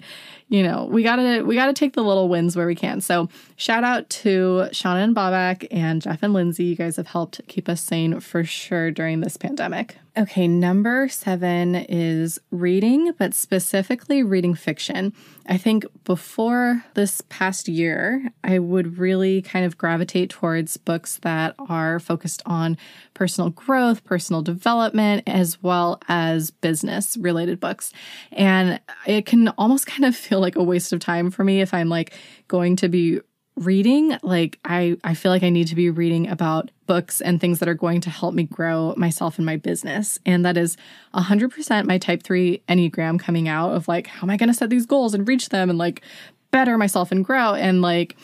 you 0.48 0.62
know, 0.62 0.86
we 0.90 1.02
gotta 1.02 1.42
we 1.44 1.54
gotta 1.54 1.72
take 1.72 1.94
the 1.94 2.02
little 2.02 2.28
wins 2.28 2.56
where 2.56 2.66
we 2.66 2.74
can. 2.74 3.00
So 3.00 3.28
shout 3.56 3.84
out 3.84 4.08
to 4.10 4.68
Shauna 4.70 5.02
and 5.02 5.16
Bobak 5.16 5.66
and 5.70 6.02
Jeff 6.02 6.22
and 6.22 6.34
Lindsay. 6.34 6.64
You 6.64 6.76
guys 6.76 6.96
have 6.96 7.06
helped 7.06 7.40
keep 7.48 7.68
us 7.68 7.80
sane 7.80 8.20
for 8.20 8.44
sure 8.44 8.90
during 8.90 9.20
this 9.20 9.36
pandemic. 9.36 9.96
Okay, 10.16 10.46
number 10.46 11.08
seven 11.08 11.74
is 11.74 12.40
reading, 12.52 13.12
but 13.18 13.34
specifically 13.34 14.22
reading 14.22 14.54
fiction. 14.54 15.12
I 15.46 15.56
think 15.58 15.84
before 16.04 16.84
this 16.94 17.20
past 17.22 17.66
year, 17.66 18.30
I 18.44 18.60
would 18.60 18.96
really 18.96 19.42
kind 19.42 19.66
of 19.66 19.76
gravitate 19.76 20.30
towards 20.30 20.76
books 20.76 21.18
that 21.22 21.56
are 21.68 21.98
focused 21.98 22.42
on 22.46 22.78
personal 23.14 23.50
growth, 23.50 24.04
personal 24.04 24.40
development, 24.40 25.24
as 25.26 25.60
well 25.64 26.00
as 26.06 26.52
business 26.52 27.16
related 27.16 27.58
books. 27.58 27.92
And 28.30 28.78
it 29.06 29.26
can 29.26 29.48
almost 29.58 29.86
kind 29.86 30.04
of 30.04 30.14
feel 30.14 30.38
like 30.38 30.54
a 30.54 30.62
waste 30.62 30.92
of 30.92 31.00
time 31.00 31.32
for 31.32 31.42
me 31.42 31.60
if 31.60 31.74
I'm 31.74 31.88
like 31.88 32.14
going 32.46 32.76
to 32.76 32.88
be 32.88 33.20
reading, 33.56 34.18
like 34.22 34.58
I 34.64 34.96
I 35.04 35.14
feel 35.14 35.30
like 35.30 35.42
I 35.42 35.50
need 35.50 35.68
to 35.68 35.74
be 35.74 35.90
reading 35.90 36.28
about 36.28 36.70
books 36.86 37.20
and 37.20 37.40
things 37.40 37.60
that 37.60 37.68
are 37.68 37.74
going 37.74 38.00
to 38.02 38.10
help 38.10 38.34
me 38.34 38.44
grow 38.44 38.94
myself 38.96 39.38
and 39.38 39.46
my 39.46 39.56
business. 39.56 40.18
And 40.26 40.44
that 40.44 40.56
is 40.56 40.76
100% 41.14 41.86
my 41.86 41.98
type 41.98 42.22
3 42.22 42.62
Enneagram 42.68 43.18
coming 43.18 43.48
out 43.48 43.72
of 43.72 43.88
like 43.88 44.06
how 44.06 44.26
am 44.26 44.30
I 44.30 44.36
going 44.36 44.48
to 44.48 44.54
set 44.54 44.70
these 44.70 44.86
goals 44.86 45.14
and 45.14 45.26
reach 45.26 45.48
them 45.50 45.70
and 45.70 45.78
like 45.78 46.02
better 46.50 46.76
myself 46.78 47.10
and 47.10 47.24
grow 47.24 47.54
and 47.54 47.82
like 47.82 48.16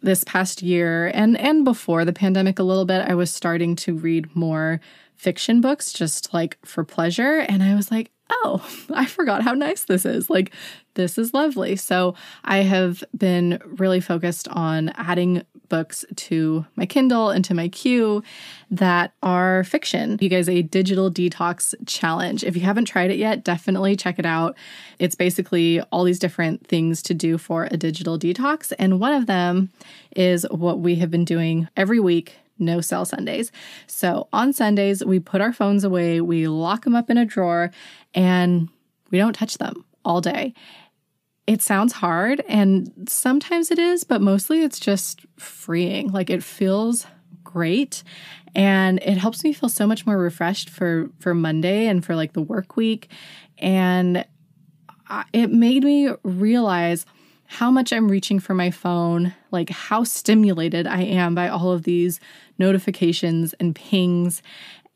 this 0.00 0.22
past 0.24 0.62
year 0.62 1.10
and 1.14 1.38
and 1.38 1.64
before 1.64 2.04
the 2.04 2.12
pandemic 2.12 2.58
a 2.58 2.62
little 2.62 2.84
bit 2.84 3.08
I 3.08 3.14
was 3.14 3.30
starting 3.30 3.74
to 3.76 3.94
read 3.94 4.34
more 4.36 4.80
fiction 5.16 5.60
books 5.60 5.92
just 5.92 6.34
like 6.34 6.58
for 6.64 6.84
pleasure 6.84 7.38
and 7.38 7.62
I 7.62 7.74
was 7.74 7.90
like 7.90 8.10
oh, 8.30 8.66
I 8.94 9.06
forgot 9.06 9.42
how 9.42 9.52
nice 9.52 9.84
this 9.84 10.04
is. 10.04 10.30
Like, 10.30 10.52
this 10.94 11.18
is 11.18 11.34
lovely. 11.34 11.76
So, 11.76 12.14
I 12.44 12.58
have 12.58 13.02
been 13.16 13.60
really 13.64 14.00
focused 14.00 14.48
on 14.48 14.90
adding 14.90 15.42
books 15.68 16.04
to 16.14 16.64
my 16.76 16.86
Kindle 16.86 17.30
and 17.30 17.44
to 17.44 17.54
my 17.54 17.68
queue 17.68 18.22
that 18.70 19.12
are 19.22 19.64
fiction. 19.64 20.18
You 20.20 20.28
guys, 20.28 20.48
a 20.48 20.62
digital 20.62 21.10
detox 21.10 21.74
challenge. 21.86 22.44
If 22.44 22.54
you 22.54 22.62
haven't 22.62 22.84
tried 22.84 23.10
it 23.10 23.18
yet, 23.18 23.44
definitely 23.44 23.96
check 23.96 24.18
it 24.18 24.26
out. 24.26 24.56
It's 24.98 25.14
basically 25.14 25.80
all 25.90 26.04
these 26.04 26.18
different 26.18 26.66
things 26.66 27.02
to 27.02 27.14
do 27.14 27.38
for 27.38 27.64
a 27.70 27.76
digital 27.76 28.18
detox. 28.18 28.72
And 28.78 29.00
one 29.00 29.14
of 29.14 29.26
them 29.26 29.70
is 30.14 30.46
what 30.50 30.80
we 30.80 30.96
have 30.96 31.10
been 31.10 31.24
doing 31.24 31.68
every 31.76 32.00
week 32.00 32.36
no 32.58 32.80
cell 32.80 33.04
Sundays. 33.04 33.50
So 33.86 34.28
on 34.32 34.52
Sundays, 34.52 35.04
we 35.04 35.20
put 35.20 35.40
our 35.40 35.52
phones 35.52 35.84
away, 35.84 36.20
we 36.20 36.48
lock 36.48 36.84
them 36.84 36.94
up 36.94 37.10
in 37.10 37.18
a 37.18 37.24
drawer, 37.24 37.70
and 38.14 38.68
we 39.10 39.18
don't 39.18 39.34
touch 39.34 39.58
them 39.58 39.84
all 40.04 40.20
day. 40.20 40.54
It 41.46 41.60
sounds 41.60 41.92
hard, 41.92 42.42
and 42.48 42.90
sometimes 43.06 43.70
it 43.70 43.78
is, 43.78 44.04
but 44.04 44.22
mostly 44.22 44.62
it's 44.62 44.80
just 44.80 45.26
freeing. 45.38 46.10
Like 46.10 46.30
it 46.30 46.42
feels 46.42 47.06
great 47.42 48.02
and 48.54 48.98
it 49.02 49.16
helps 49.16 49.44
me 49.44 49.52
feel 49.52 49.68
so 49.68 49.86
much 49.86 50.06
more 50.06 50.18
refreshed 50.18 50.68
for 50.68 51.10
for 51.20 51.34
Monday 51.34 51.86
and 51.86 52.04
for 52.04 52.16
like 52.16 52.32
the 52.32 52.42
work 52.42 52.76
week 52.76 53.08
and 53.58 54.24
it 55.32 55.50
made 55.50 55.84
me 55.84 56.10
realize 56.22 57.06
how 57.46 57.70
much 57.70 57.92
I'm 57.92 58.08
reaching 58.08 58.38
for 58.38 58.54
my 58.54 58.70
phone, 58.70 59.34
like 59.50 59.70
how 59.70 60.04
stimulated 60.04 60.86
I 60.86 61.02
am 61.02 61.34
by 61.34 61.48
all 61.48 61.72
of 61.72 61.84
these 61.84 62.20
notifications 62.58 63.54
and 63.54 63.74
pings. 63.74 64.42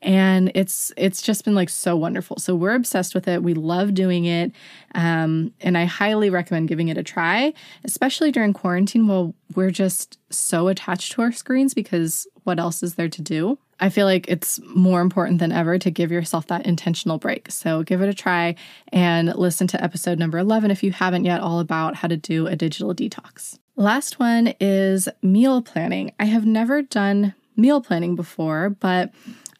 And 0.01 0.51
it's 0.55 0.93
it's 0.95 1.21
just 1.21 1.43
been 1.43 1.55
like 1.55 1.69
so 1.69 1.95
wonderful. 1.95 2.37
So 2.37 2.55
we're 2.55 2.75
obsessed 2.75 3.13
with 3.13 3.27
it. 3.27 3.43
We 3.43 3.53
love 3.53 3.93
doing 3.93 4.25
it. 4.25 4.53
Um, 4.95 5.53
and 5.61 5.77
i 5.77 5.85
highly 5.85 6.29
recommend 6.29 6.67
giving 6.67 6.87
it 6.87 6.97
a 6.97 7.03
try 7.03 7.53
especially 7.83 8.31
during 8.31 8.53
quarantine 8.53 9.07
while 9.07 9.35
we're 9.55 9.69
just 9.69 10.17
so 10.31 10.67
attached 10.67 11.11
to 11.11 11.21
our 11.21 11.31
screens 11.31 11.75
because 11.75 12.25
what 12.43 12.59
else 12.59 12.81
is 12.81 12.95
there 12.95 13.07
to 13.09 13.21
do 13.21 13.59
i 13.79 13.89
feel 13.89 14.05
like 14.05 14.27
it's 14.27 14.59
more 14.75 15.01
important 15.01 15.39
than 15.39 15.51
ever 15.51 15.77
to 15.77 15.91
give 15.91 16.11
yourself 16.11 16.47
that 16.47 16.65
intentional 16.65 17.17
break 17.17 17.51
so 17.51 17.83
give 17.83 18.01
it 18.01 18.09
a 18.09 18.13
try 18.13 18.55
and 18.91 19.35
listen 19.35 19.67
to 19.67 19.83
episode 19.83 20.19
number 20.19 20.37
11 20.37 20.71
if 20.71 20.83
you 20.83 20.91
haven't 20.91 21.25
yet 21.25 21.41
all 21.41 21.59
about 21.59 21.95
how 21.95 22.07
to 22.07 22.17
do 22.17 22.47
a 22.47 22.55
digital 22.55 22.93
detox 22.93 23.57
last 23.75 24.19
one 24.19 24.53
is 24.59 25.07
meal 25.21 25.61
planning 25.61 26.11
i 26.19 26.25
have 26.25 26.45
never 26.45 26.81
done 26.81 27.33
meal 27.59 27.81
planning 27.81 28.15
before, 28.15 28.71
but 28.71 29.11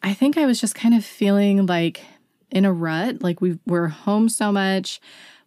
I 0.02 0.14
think 0.14 0.36
I 0.36 0.46
was 0.46 0.60
just 0.60 0.74
kind 0.74 0.94
of 0.94 1.04
feeling 1.04 1.66
like 1.66 2.02
in 2.50 2.64
a 2.64 2.72
rut. 2.72 3.22
Like 3.22 3.40
we 3.40 3.58
we're 3.66 3.88
home 3.88 4.28
so 4.28 4.50
much. 4.50 5.00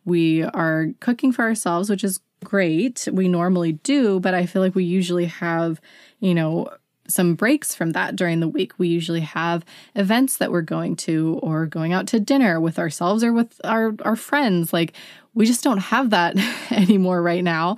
We 0.06 0.44
are 0.44 0.88
cooking 1.00 1.32
for 1.32 1.44
ourselves, 1.44 1.90
which 1.90 2.04
is 2.04 2.20
great. 2.44 3.08
We 3.12 3.28
normally 3.28 3.74
do, 3.74 4.20
but 4.20 4.34
I 4.34 4.46
feel 4.46 4.62
like 4.62 4.76
we 4.76 4.84
usually 4.84 5.26
have, 5.26 5.82
you 6.20 6.34
know, 6.34 6.70
some 7.08 7.36
breaks 7.36 7.76
from 7.76 7.92
that 7.92 8.16
during 8.16 8.40
the 8.40 8.48
week. 8.48 8.74
We 8.78 8.88
usually 8.88 9.22
have 9.22 9.66
events 9.96 10.38
that 10.38 10.52
we're 10.52 10.62
going 10.62 10.96
to 10.98 11.40
or 11.44 11.66
going 11.66 11.94
out 11.94 12.08
to 12.08 12.20
dinner 12.20 12.60
with 12.60 12.80
ourselves 12.80 13.24
or 13.24 13.34
with 13.34 13.60
our 13.64 13.94
our 14.04 14.16
friends. 14.16 14.74
Like 14.74 14.94
we 15.34 15.46
just 15.46 15.64
don't 15.64 15.80
have 15.80 16.12
that 16.12 16.36
anymore 16.72 17.22
right 17.22 17.44
now. 17.44 17.78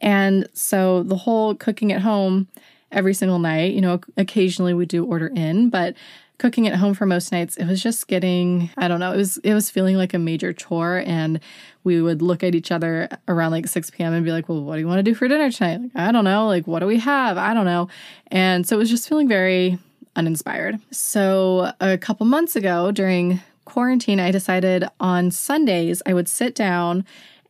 And 0.00 0.48
so 0.52 1.02
the 1.02 1.16
whole 1.16 1.54
cooking 1.54 1.92
at 1.92 2.02
home 2.02 2.48
every 2.92 3.14
single 3.14 3.38
night. 3.38 3.72
You 3.72 3.80
know, 3.80 4.00
occasionally 4.16 4.74
we 4.74 4.86
do 4.86 5.04
order 5.04 5.28
in, 5.28 5.70
but 5.70 5.94
cooking 6.38 6.66
at 6.66 6.76
home 6.76 6.94
for 6.94 7.06
most 7.06 7.32
nights, 7.32 7.56
it 7.56 7.66
was 7.66 7.82
just 7.82 8.08
getting, 8.08 8.70
I 8.76 8.88
don't 8.88 9.00
know, 9.00 9.12
it 9.12 9.16
was 9.16 9.38
it 9.38 9.54
was 9.54 9.70
feeling 9.70 9.96
like 9.96 10.14
a 10.14 10.18
major 10.18 10.52
chore 10.52 11.02
and 11.06 11.40
we 11.84 12.02
would 12.02 12.20
look 12.20 12.42
at 12.42 12.54
each 12.54 12.72
other 12.72 13.08
around 13.28 13.52
like 13.52 13.68
6 13.68 13.90
p.m. 13.90 14.12
and 14.12 14.24
be 14.24 14.32
like, 14.32 14.48
well, 14.48 14.62
what 14.62 14.74
do 14.74 14.80
you 14.80 14.88
want 14.88 14.98
to 14.98 15.02
do 15.02 15.14
for 15.14 15.28
dinner 15.28 15.50
tonight? 15.50 15.80
Like, 15.80 15.90
I 15.94 16.12
don't 16.12 16.24
know. 16.24 16.46
Like, 16.46 16.66
what 16.66 16.80
do 16.80 16.86
we 16.86 16.98
have? 16.98 17.38
I 17.38 17.54
don't 17.54 17.64
know. 17.64 17.88
And 18.26 18.66
so 18.66 18.76
it 18.76 18.78
was 18.78 18.90
just 18.90 19.08
feeling 19.08 19.28
very 19.28 19.78
uninspired. 20.16 20.78
So 20.90 21.72
a 21.80 21.96
couple 21.96 22.26
months 22.26 22.56
ago 22.56 22.90
during 22.90 23.40
quarantine, 23.64 24.18
I 24.18 24.30
decided 24.30 24.84
on 24.98 25.30
Sundays 25.30 26.02
I 26.06 26.14
would 26.14 26.28
sit 26.28 26.54
down 26.54 27.04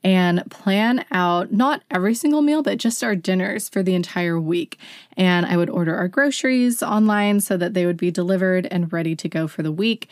and 0.07 0.49
plan 0.53 1.05
out 1.11 1.53
not 1.53 1.83
every 1.91 2.15
single 2.15 2.41
meal, 2.41 2.63
but 2.63 2.79
just 2.79 3.03
our 3.03 3.17
dinners 3.17 3.69
for 3.69 3.83
the 3.83 3.97
entire 3.97 4.39
week. 4.39 4.79
And 5.17 5.45
I 5.45 5.57
would 5.57 5.69
order 5.69 5.97
our 5.97 6.07
groceries 6.07 6.81
online 6.81 7.41
so 7.41 7.57
that 7.57 7.75
they 7.75 7.87
would 7.87 7.97
be 7.97 8.13
delivered 8.13 8.69
and 8.71 8.93
ready 8.93 9.17
to 9.17 9.29
go 9.29 9.49
for 9.49 9.65
the 9.65 9.73
week. 9.73 10.09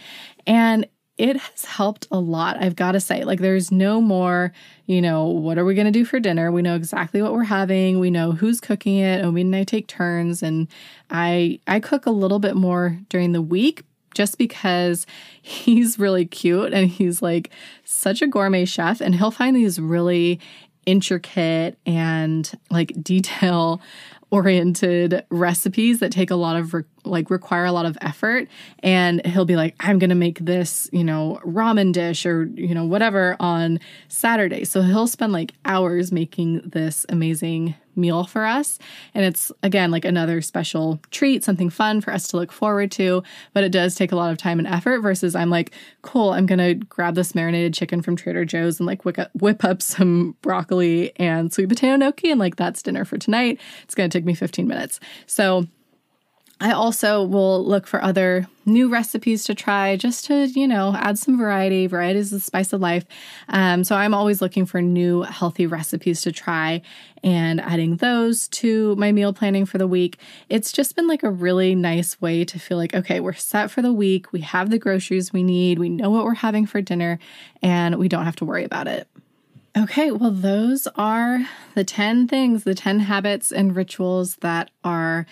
And 0.48 0.88
it 1.16 1.36
has 1.36 1.64
helped 1.64 2.08
a 2.10 2.18
lot. 2.18 2.60
I've 2.60 2.74
got 2.74 2.92
to 2.92 3.00
say, 3.00 3.22
like, 3.22 3.38
there's 3.38 3.70
no 3.70 4.00
more, 4.00 4.52
you 4.86 5.00
know, 5.00 5.26
what 5.26 5.58
are 5.58 5.64
we 5.64 5.76
going 5.76 5.86
to 5.86 5.92
do 5.92 6.04
for 6.04 6.18
dinner? 6.18 6.50
We 6.50 6.60
know 6.60 6.74
exactly 6.74 7.22
what 7.22 7.32
we're 7.32 7.44
having. 7.44 8.00
We 8.00 8.10
know 8.10 8.32
who's 8.32 8.60
cooking 8.60 8.96
it. 8.96 9.24
Omi 9.24 9.42
and 9.42 9.54
I 9.54 9.62
take 9.62 9.86
turns, 9.86 10.42
and 10.42 10.66
I 11.10 11.60
I 11.68 11.78
cook 11.78 12.06
a 12.06 12.10
little 12.10 12.40
bit 12.40 12.56
more 12.56 12.98
during 13.10 13.30
the 13.30 13.42
week, 13.42 13.84
just 14.14 14.38
because 14.38 15.06
he's 15.42 15.98
really 15.98 16.24
cute 16.24 16.72
and 16.72 16.88
he's 16.88 17.20
like 17.22 17.50
such 17.84 18.22
a 18.22 18.26
gourmet 18.26 18.64
chef 18.64 19.00
and 19.00 19.14
he'll 19.14 19.30
find 19.30 19.54
these 19.54 19.78
really 19.78 20.40
intricate 20.86 21.78
and 21.86 22.52
like 22.70 22.92
detail 23.02 23.80
oriented 24.30 25.24
recipes 25.30 26.00
that 26.00 26.10
take 26.10 26.30
a 26.30 26.34
lot 26.34 26.56
of 26.56 26.74
re- 26.74 26.82
like 27.04 27.30
require 27.30 27.64
a 27.64 27.72
lot 27.72 27.86
of 27.86 27.96
effort. 28.00 28.48
And 28.80 29.24
he'll 29.24 29.44
be 29.44 29.54
like 29.54 29.76
i'm 29.80 29.98
going 29.98 30.10
to 30.10 30.16
make 30.16 30.40
this 30.40 30.88
you 30.92 31.04
know 31.04 31.40
ramen 31.44 31.92
dish 31.92 32.26
or 32.26 32.44
you 32.54 32.74
know 32.74 32.84
whatever 32.84 33.36
on 33.38 33.78
saturday. 34.08 34.64
So 34.64 34.82
he'll 34.82 35.06
spend 35.06 35.32
like 35.32 35.52
hours 35.64 36.10
making 36.10 36.62
this 36.64 37.06
amazing 37.08 37.76
meal 37.96 38.24
for 38.24 38.44
us. 38.44 38.78
And 39.14 39.24
it's, 39.24 39.50
again, 39.62 39.90
like 39.90 40.04
another 40.04 40.40
special 40.42 41.00
treat, 41.10 41.44
something 41.44 41.70
fun 41.70 42.00
for 42.00 42.12
us 42.12 42.28
to 42.28 42.36
look 42.36 42.52
forward 42.52 42.90
to. 42.92 43.22
But 43.52 43.64
it 43.64 43.72
does 43.72 43.94
take 43.94 44.12
a 44.12 44.16
lot 44.16 44.30
of 44.30 44.38
time 44.38 44.58
and 44.58 44.68
effort 44.68 45.00
versus 45.00 45.34
I'm 45.34 45.50
like, 45.50 45.72
cool, 46.02 46.32
I'm 46.32 46.46
going 46.46 46.58
to 46.58 46.74
grab 46.74 47.14
this 47.14 47.34
marinated 47.34 47.74
chicken 47.74 48.02
from 48.02 48.16
Trader 48.16 48.44
Joe's 48.44 48.80
and 48.80 48.86
like 48.86 49.04
whip 49.04 49.64
up, 49.64 49.82
some 49.82 50.36
broccoli 50.42 51.12
and 51.16 51.52
sweet 51.52 51.68
potato 51.68 51.96
gnocchi. 51.96 52.30
And 52.30 52.40
like, 52.40 52.56
that's 52.56 52.82
dinner 52.82 53.04
for 53.04 53.18
tonight. 53.18 53.60
It's 53.82 53.94
going 53.94 54.08
to 54.08 54.18
take 54.18 54.24
me 54.24 54.34
15 54.34 54.66
minutes. 54.66 55.00
So, 55.26 55.66
I 56.64 56.72
also 56.72 57.22
will 57.22 57.62
look 57.62 57.86
for 57.86 58.02
other 58.02 58.48
new 58.64 58.88
recipes 58.88 59.44
to 59.44 59.54
try 59.54 59.96
just 59.96 60.24
to, 60.24 60.46
you 60.46 60.66
know, 60.66 60.94
add 60.96 61.18
some 61.18 61.36
variety. 61.36 61.86
Variety 61.86 62.20
is 62.20 62.30
the 62.30 62.40
spice 62.40 62.72
of 62.72 62.80
life. 62.80 63.04
Um, 63.50 63.84
so 63.84 63.94
I'm 63.94 64.14
always 64.14 64.40
looking 64.40 64.64
for 64.64 64.80
new 64.80 65.24
healthy 65.24 65.66
recipes 65.66 66.22
to 66.22 66.32
try 66.32 66.80
and 67.22 67.60
adding 67.60 67.96
those 67.96 68.48
to 68.48 68.96
my 68.96 69.12
meal 69.12 69.34
planning 69.34 69.66
for 69.66 69.76
the 69.76 69.86
week. 69.86 70.16
It's 70.48 70.72
just 70.72 70.96
been 70.96 71.06
like 71.06 71.22
a 71.22 71.28
really 71.28 71.74
nice 71.74 72.18
way 72.22 72.46
to 72.46 72.58
feel 72.58 72.78
like, 72.78 72.94
okay, 72.94 73.20
we're 73.20 73.34
set 73.34 73.70
for 73.70 73.82
the 73.82 73.92
week. 73.92 74.32
We 74.32 74.40
have 74.40 74.70
the 74.70 74.78
groceries 74.78 75.34
we 75.34 75.42
need. 75.42 75.78
We 75.78 75.90
know 75.90 76.08
what 76.08 76.24
we're 76.24 76.32
having 76.32 76.64
for 76.64 76.80
dinner 76.80 77.18
and 77.60 77.96
we 77.96 78.08
don't 78.08 78.24
have 78.24 78.36
to 78.36 78.46
worry 78.46 78.64
about 78.64 78.88
it. 78.88 79.06
Okay, 79.76 80.10
well, 80.12 80.30
those 80.30 80.88
are 80.96 81.40
the 81.74 81.84
10 81.84 82.26
things, 82.26 82.64
the 82.64 82.74
10 82.74 83.00
habits 83.00 83.52
and 83.52 83.76
rituals 83.76 84.36
that 84.36 84.70
are 84.82 85.26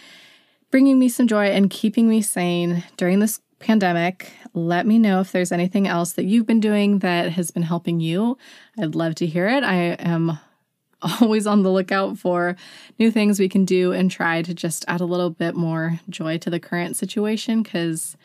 bringing 0.73 0.99
me 0.99 1.09
some 1.09 1.29
joy 1.29 1.47
and 1.47 1.71
keeping 1.71 2.09
me 2.09 2.23
sane 2.23 2.83
during 2.97 3.21
this 3.21 3.41
pandemic. 3.61 4.33
Let 4.55 4.87
me 4.87 4.99
know 4.99 5.21
if 5.21 5.31
there's 5.31 5.53
anything 5.53 5.87
else 5.87 6.15
that 6.15 6.25
you've 6.25 6.47
been 6.47 6.61
doing 6.61 6.99
that 7.01 7.31
has 7.33 7.53
been 7.53 7.63
helping 7.63 8.01
you. 8.01 8.39
I'd 8.81 8.97
love 8.97 9.15
to 9.17 9.27
hear 9.27 9.49
it. 9.49 9.63
I 9.63 9.75
am 9.75 10.39
always 11.21 11.47
on 11.47 11.63
the 11.63 11.71
lookout 11.71 12.19
for 12.19 12.57
new 12.99 13.11
things 13.11 13.39
we 13.39 13.51
can 13.51 13.67
do 13.67 13.93
and 13.93 14.11
try 14.11 14.41
to 14.43 14.55
just 14.55 14.85
add 14.89 15.03
a 15.03 15.05
little 15.05 15.31
bit 15.31 15.55
more 15.55 16.01
joy 16.09 16.39
to 16.39 16.51
the 16.51 16.59
current 16.59 16.97
situation 16.97 17.63
because 17.63 18.17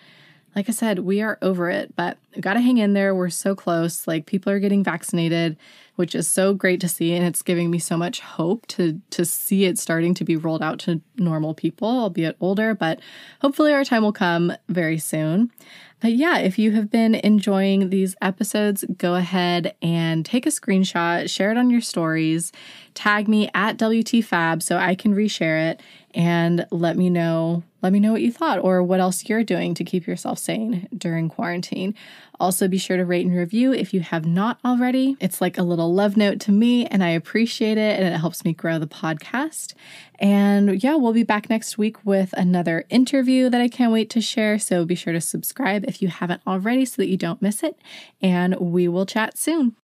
like 0.55 0.69
I 0.69 0.71
said, 0.71 0.99
we 0.99 1.21
are 1.21 1.37
over 1.43 1.69
it, 1.69 1.95
but 1.95 2.17
got 2.41 2.53
to 2.53 2.61
hang 2.61 2.77
in 2.77 2.93
there. 2.93 3.13
We're 3.15 3.29
so 3.29 3.55
close. 3.55 4.07
Like 4.07 4.25
people 4.25 4.51
are 4.51 4.59
getting 4.59 4.83
vaccinated, 4.83 5.57
which 5.95 6.15
is 6.15 6.27
so 6.27 6.53
great 6.53 6.79
to 6.81 6.87
see 6.87 7.13
and 7.13 7.25
it's 7.25 7.41
giving 7.41 7.71
me 7.71 7.79
so 7.79 7.97
much 7.97 8.19
hope 8.19 8.67
to 8.67 9.01
to 9.11 9.25
see 9.25 9.65
it 9.65 9.77
starting 9.77 10.13
to 10.15 10.23
be 10.23 10.35
rolled 10.35 10.61
out 10.61 10.79
to 10.79 11.01
normal 11.17 11.53
people, 11.53 11.87
albeit 11.87 12.37
older, 12.39 12.73
but 12.73 12.99
hopefully 13.41 13.73
our 13.73 13.83
time 13.83 14.03
will 14.03 14.13
come 14.13 14.53
very 14.69 14.97
soon. 14.97 15.51
But 15.99 16.13
yeah, 16.13 16.37
if 16.37 16.59
you 16.59 16.73
have 16.73 16.91
been 16.91 17.15
enjoying 17.15 17.89
these 17.89 18.15
episodes, 18.21 18.85
go 18.97 19.15
ahead 19.15 19.75
and 19.81 20.23
take 20.23 20.45
a 20.45 20.49
screenshot, 20.49 21.27
share 21.27 21.49
it 21.49 21.57
on 21.57 21.71
your 21.71 21.81
stories, 21.81 22.51
tag 22.93 23.27
me 23.27 23.49
at 23.55 23.77
WTFab 23.77 24.61
so 24.61 24.77
I 24.77 24.93
can 24.93 25.15
reshare 25.15 25.71
it 25.71 25.81
and 26.13 26.67
let 26.71 26.97
me 26.97 27.09
know 27.09 27.63
let 27.83 27.93
me 27.93 27.99
know 27.99 28.11
what 28.11 28.21
you 28.21 28.31
thought 28.31 28.59
or 28.63 28.81
what 28.81 28.99
else 28.99 29.29
you're 29.29 29.43
doing 29.43 29.73
to 29.75 29.83
keep 29.83 30.07
yourself 30.07 30.39
sane 30.39 30.87
during 30.97 31.29
quarantine. 31.29 31.93
Also, 32.39 32.67
be 32.67 32.77
sure 32.77 32.97
to 32.97 33.05
rate 33.05 33.25
and 33.25 33.35
review 33.35 33.73
if 33.73 33.93
you 33.93 34.01
have 34.01 34.25
not 34.25 34.59
already. 34.63 35.17
It's 35.19 35.41
like 35.41 35.57
a 35.57 35.63
little 35.63 35.93
love 35.93 36.17
note 36.17 36.39
to 36.41 36.51
me, 36.51 36.85
and 36.85 37.03
I 37.03 37.09
appreciate 37.09 37.77
it, 37.77 37.99
and 37.99 38.07
it 38.07 38.17
helps 38.17 38.45
me 38.45 38.53
grow 38.53 38.79
the 38.79 38.87
podcast. 38.87 39.73
And 40.19 40.83
yeah, 40.83 40.95
we'll 40.95 41.13
be 41.13 41.23
back 41.23 41.49
next 41.49 41.77
week 41.77 42.03
with 42.05 42.33
another 42.33 42.85
interview 42.89 43.49
that 43.49 43.61
I 43.61 43.67
can't 43.67 43.91
wait 43.91 44.09
to 44.11 44.21
share. 44.21 44.59
So 44.59 44.85
be 44.85 44.95
sure 44.95 45.13
to 45.13 45.21
subscribe 45.21 45.85
if 45.87 46.01
you 46.01 46.07
haven't 46.07 46.41
already 46.47 46.85
so 46.85 47.01
that 47.01 47.07
you 47.09 47.17
don't 47.17 47.41
miss 47.41 47.63
it. 47.63 47.77
And 48.21 48.55
we 48.59 48.87
will 48.87 49.05
chat 49.05 49.37
soon. 49.37 49.75